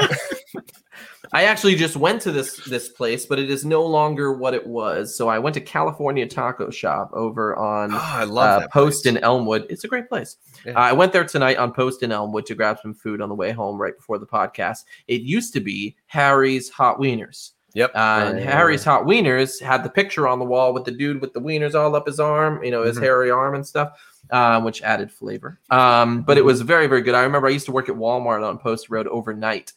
[1.34, 4.65] I actually just went to this this place, but it is no longer what it
[4.65, 5.15] was.
[5.17, 9.15] So I went to California Taco Shop over on Oh, I love uh, Post place.
[9.15, 9.65] in Elmwood.
[9.69, 10.38] It's a great place.
[10.65, 10.73] Yeah.
[10.73, 13.35] Uh, I went there tonight on Post in Elmwood to grab some food on the
[13.35, 14.85] way home right before the podcast.
[15.07, 17.51] It used to be Harry's Hot Wieners.
[17.73, 17.91] Yep.
[17.93, 21.21] Uh, and Right, Harry's Hot Wieners had the picture on the wall with the dude
[21.21, 23.01] with the wieners all up his arm, you know, his Mhm.
[23.03, 23.89] hairy arm and stuff,
[24.29, 25.59] uh, which added flavor.
[25.69, 27.15] Um, but it was very, very good.
[27.15, 29.73] I remember I used to work at Walmart on Post Road overnight,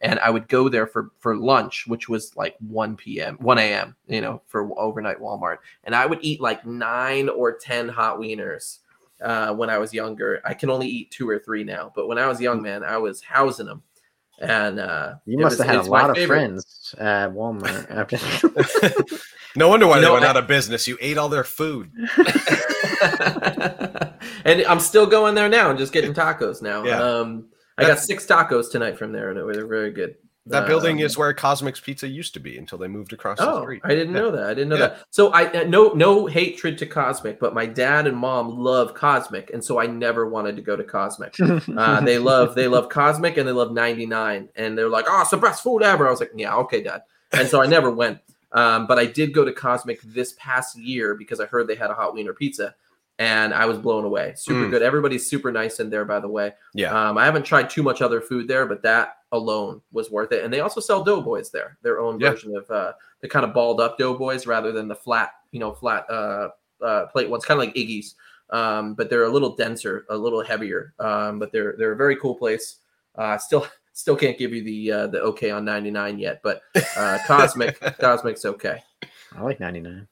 [0.00, 3.96] and I would go there for for lunch, which was like 1 p.m., 1 a.m.,
[4.06, 8.78] you know, for overnight Walmart, and I would eat like nine or ten hot wieners.
[9.22, 11.90] Uh, when I was younger, I can only eat two or three now.
[11.94, 13.82] But when I was young, man, I was housing them,
[14.40, 16.36] and uh, You must was- have had a lot of favorite.
[16.36, 18.18] friends at Walmart after.
[19.56, 20.86] no wonder why You they went I- out of business.
[20.88, 21.90] You ate all their food.
[24.44, 26.84] and I'm still going there now and just getting tacos now.
[26.84, 27.02] Yeah.
[27.02, 27.46] Um,
[27.76, 30.16] I got six tacos tonight from there, and they were very good.
[30.46, 33.50] That building Um, is where Cosmic's Pizza used to be until they moved across the
[33.50, 33.80] Oh, street.
[33.82, 34.20] I didn't Yeah.
[34.20, 34.44] know that.
[34.44, 34.88] I didn't know Yeah.
[34.88, 35.04] that.
[35.08, 39.50] So I uh, no no hatred to Cosmic, but my dad and mom love Cosmic,
[39.54, 41.34] and so I never wanted to go to Cosmic.
[41.78, 45.30] Uh, they love they love Cosmic and they love 99, and they're like, oh, it's
[45.30, 46.06] the best food ever.
[46.06, 47.02] I was like, yeah, okay, dad.
[47.32, 48.18] And so I never went.
[48.52, 51.90] Um, but I did go to Cosmic this past year because I heard they had
[51.90, 52.74] a hot wiener pizza,
[53.18, 54.34] and I was blown away.
[54.36, 54.70] Super Mm.
[54.70, 54.82] good.
[54.82, 56.52] Everybody's super nice in there, by the way.
[56.74, 56.92] Yeah.
[57.10, 60.42] Um, I haven't tried too much other food there, but that alone was worth it.
[60.44, 62.30] And they also sell doughboys there, their own Yeah.
[62.30, 65.72] version of uh, the kind of balled up doughboys rather than the flat, you know,
[65.72, 66.48] flat uh,
[66.82, 68.14] uh, plate ones, kind of like Iggy's.
[68.50, 70.92] Um, but they're a little denser, a little heavier.
[70.98, 72.78] Um, but they're they're a very cool place.
[73.16, 76.60] Uh, still still can't give you the uh, the okay on 99 yet, but
[76.96, 78.82] uh, Cosmic Cosmic's okay.
[79.36, 80.06] I like 99.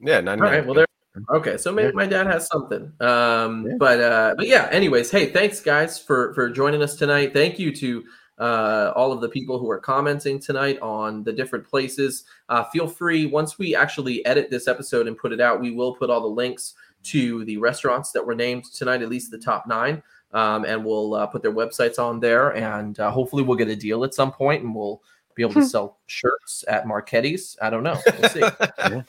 [0.00, 0.40] yeah, 99.
[0.52, 0.64] right.
[0.64, 0.85] Well, there.
[1.30, 1.92] Okay, so maybe Yeah.
[1.94, 2.92] my dad has something.
[3.00, 3.74] Um, Yeah.
[3.78, 4.68] but uh, but yeah.
[4.70, 7.32] Anyways, hey, thanks guys for for joining us tonight.
[7.32, 8.04] Thank you to
[8.38, 12.24] uh, all of the people who are commenting tonight on the different places.
[12.50, 15.94] Uh, feel free once we actually edit this episode and put it out, we will
[15.94, 16.74] put all the links
[17.04, 20.02] to the restaurants that were named tonight, at least the top nine.
[20.32, 23.76] Um, and we'll uh, put their websites on there, and uh, hopefully we'll get a
[23.76, 25.00] deal at some point, and we'll
[25.36, 27.56] be able to sell shirts at Marquetti's.
[27.62, 27.96] I don't know.
[28.20, 28.40] We'll see.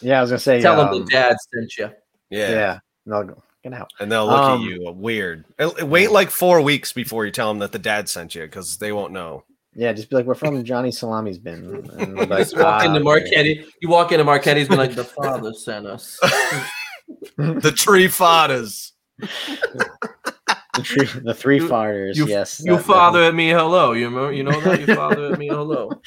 [0.00, 0.60] Yeah, I was gonna say.
[0.62, 1.90] Tell them um, the dad sent you.
[2.30, 2.50] yeah.
[2.50, 3.90] Yeah, no, go- get out.
[4.00, 5.44] And they'll look Um, at you weird.
[5.58, 8.76] Uh, Wait like four weeks before you tell them that the dad sent you because
[8.78, 9.42] they won't know.
[9.74, 11.86] Yeah, just be like, we're from Johnny Salami's bin.
[11.98, 13.66] And they'll like, Just walk "Ah, into okay." Marquetti.
[13.82, 16.18] You walk into Marquetti's, be like, the father sent us.
[17.36, 18.92] the tree fathers.
[20.76, 22.18] The three, the three You- farters.
[22.18, 23.92] You, yes, you that- father at me hello.
[23.92, 25.90] You know, you know that you father at me hello.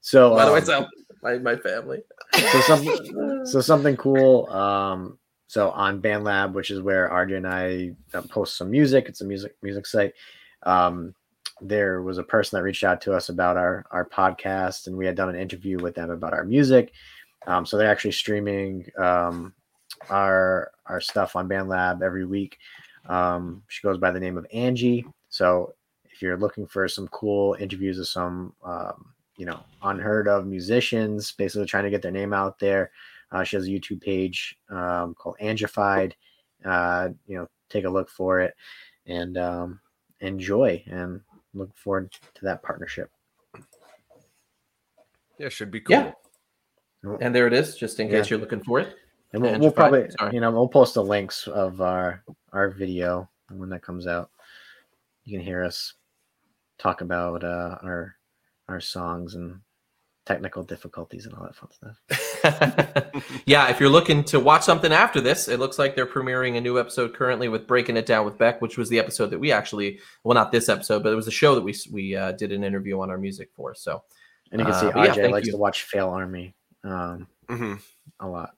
[0.00, 0.86] So, By the way, um, so
[1.20, 2.00] my, my family.
[2.32, 4.48] so something, so something cool.
[4.50, 5.18] Um,
[5.48, 9.06] so on BandLab, which is where RJ and I uh, post some music.
[9.08, 10.12] It's a music music site.
[10.62, 11.12] Um,
[11.60, 15.06] there was a person that reached out to us about our our podcast, and we
[15.06, 16.92] had done an interview with them about our music.
[17.48, 19.54] Um, so they're actually streaming um,
[20.08, 22.58] our our stuff on BandLab every week.
[23.08, 25.06] Um, she goes by the name of Angie.
[25.28, 25.74] So
[26.04, 31.32] if you're looking for some cool interviews of some um, you know unheard of musicians,
[31.32, 32.90] basically trying to get their name out there,
[33.32, 36.12] uh, she has a YouTube page um, called Angified.
[36.64, 38.54] Uh, you know, take a look for it
[39.06, 39.78] and um,
[40.20, 41.20] enjoy and
[41.54, 43.10] look forward to that partnership.
[45.38, 45.96] Yeah, should be cool.
[45.96, 46.12] Yeah.
[47.20, 48.30] And there it is, just in case Yeah.
[48.30, 48.96] you're looking for it.
[49.32, 50.34] And we'll, we'll probably, Sorry.
[50.34, 52.22] you know, we'll post the links of our
[52.52, 54.30] our video when that comes out.
[55.24, 55.94] You can hear us
[56.78, 58.16] talk about uh, our
[58.68, 59.60] our songs and
[60.24, 63.42] technical difficulties and all that fun stuff.
[63.46, 66.60] yeah, if you're looking to watch something after this, it looks like they're premiering a
[66.60, 69.52] new episode currently with Breaking It Down with Beck, which was the episode that we
[69.52, 72.52] actually, well, not this episode, but it was a show that we we uh, did
[72.52, 73.74] an interview on our music for.
[73.74, 74.02] So,
[74.50, 75.52] And you can see Uh, yeah, likes you.
[75.52, 76.54] to watch Fail Army
[76.84, 77.74] um, hmm
[78.20, 78.54] a lot.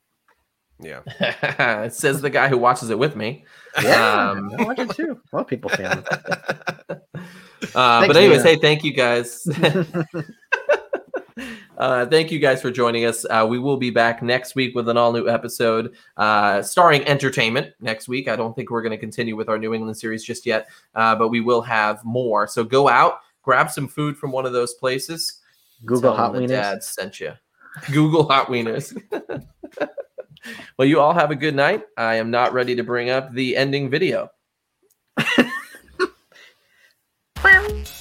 [0.80, 1.00] Yeah.
[1.84, 3.44] it says the guy who watches it with me.
[3.76, 5.20] Um, I watch it too.
[5.32, 6.04] A lot of people fail.
[7.74, 8.50] Uh, but Thanks, anyways, Nina.
[8.50, 9.46] hey, thank you guys.
[11.78, 13.26] uh, thank you guys for joining us.
[13.28, 17.72] Uh, we will be back next week with an all new episode uh, starring entertainment
[17.80, 18.28] next week.
[18.28, 21.16] I don't think we're going to continue with our New England series just yet, uh,
[21.16, 22.46] but we will have more.
[22.46, 25.40] So go out, grab some food from one of those places.
[25.84, 26.62] Google Tell hot them the wieners.
[26.62, 27.32] Dad sent you.
[27.92, 28.96] Google hot wieners.
[30.78, 31.82] Well, you all have a good night.
[31.96, 34.28] I am not ready to bring up the ending video.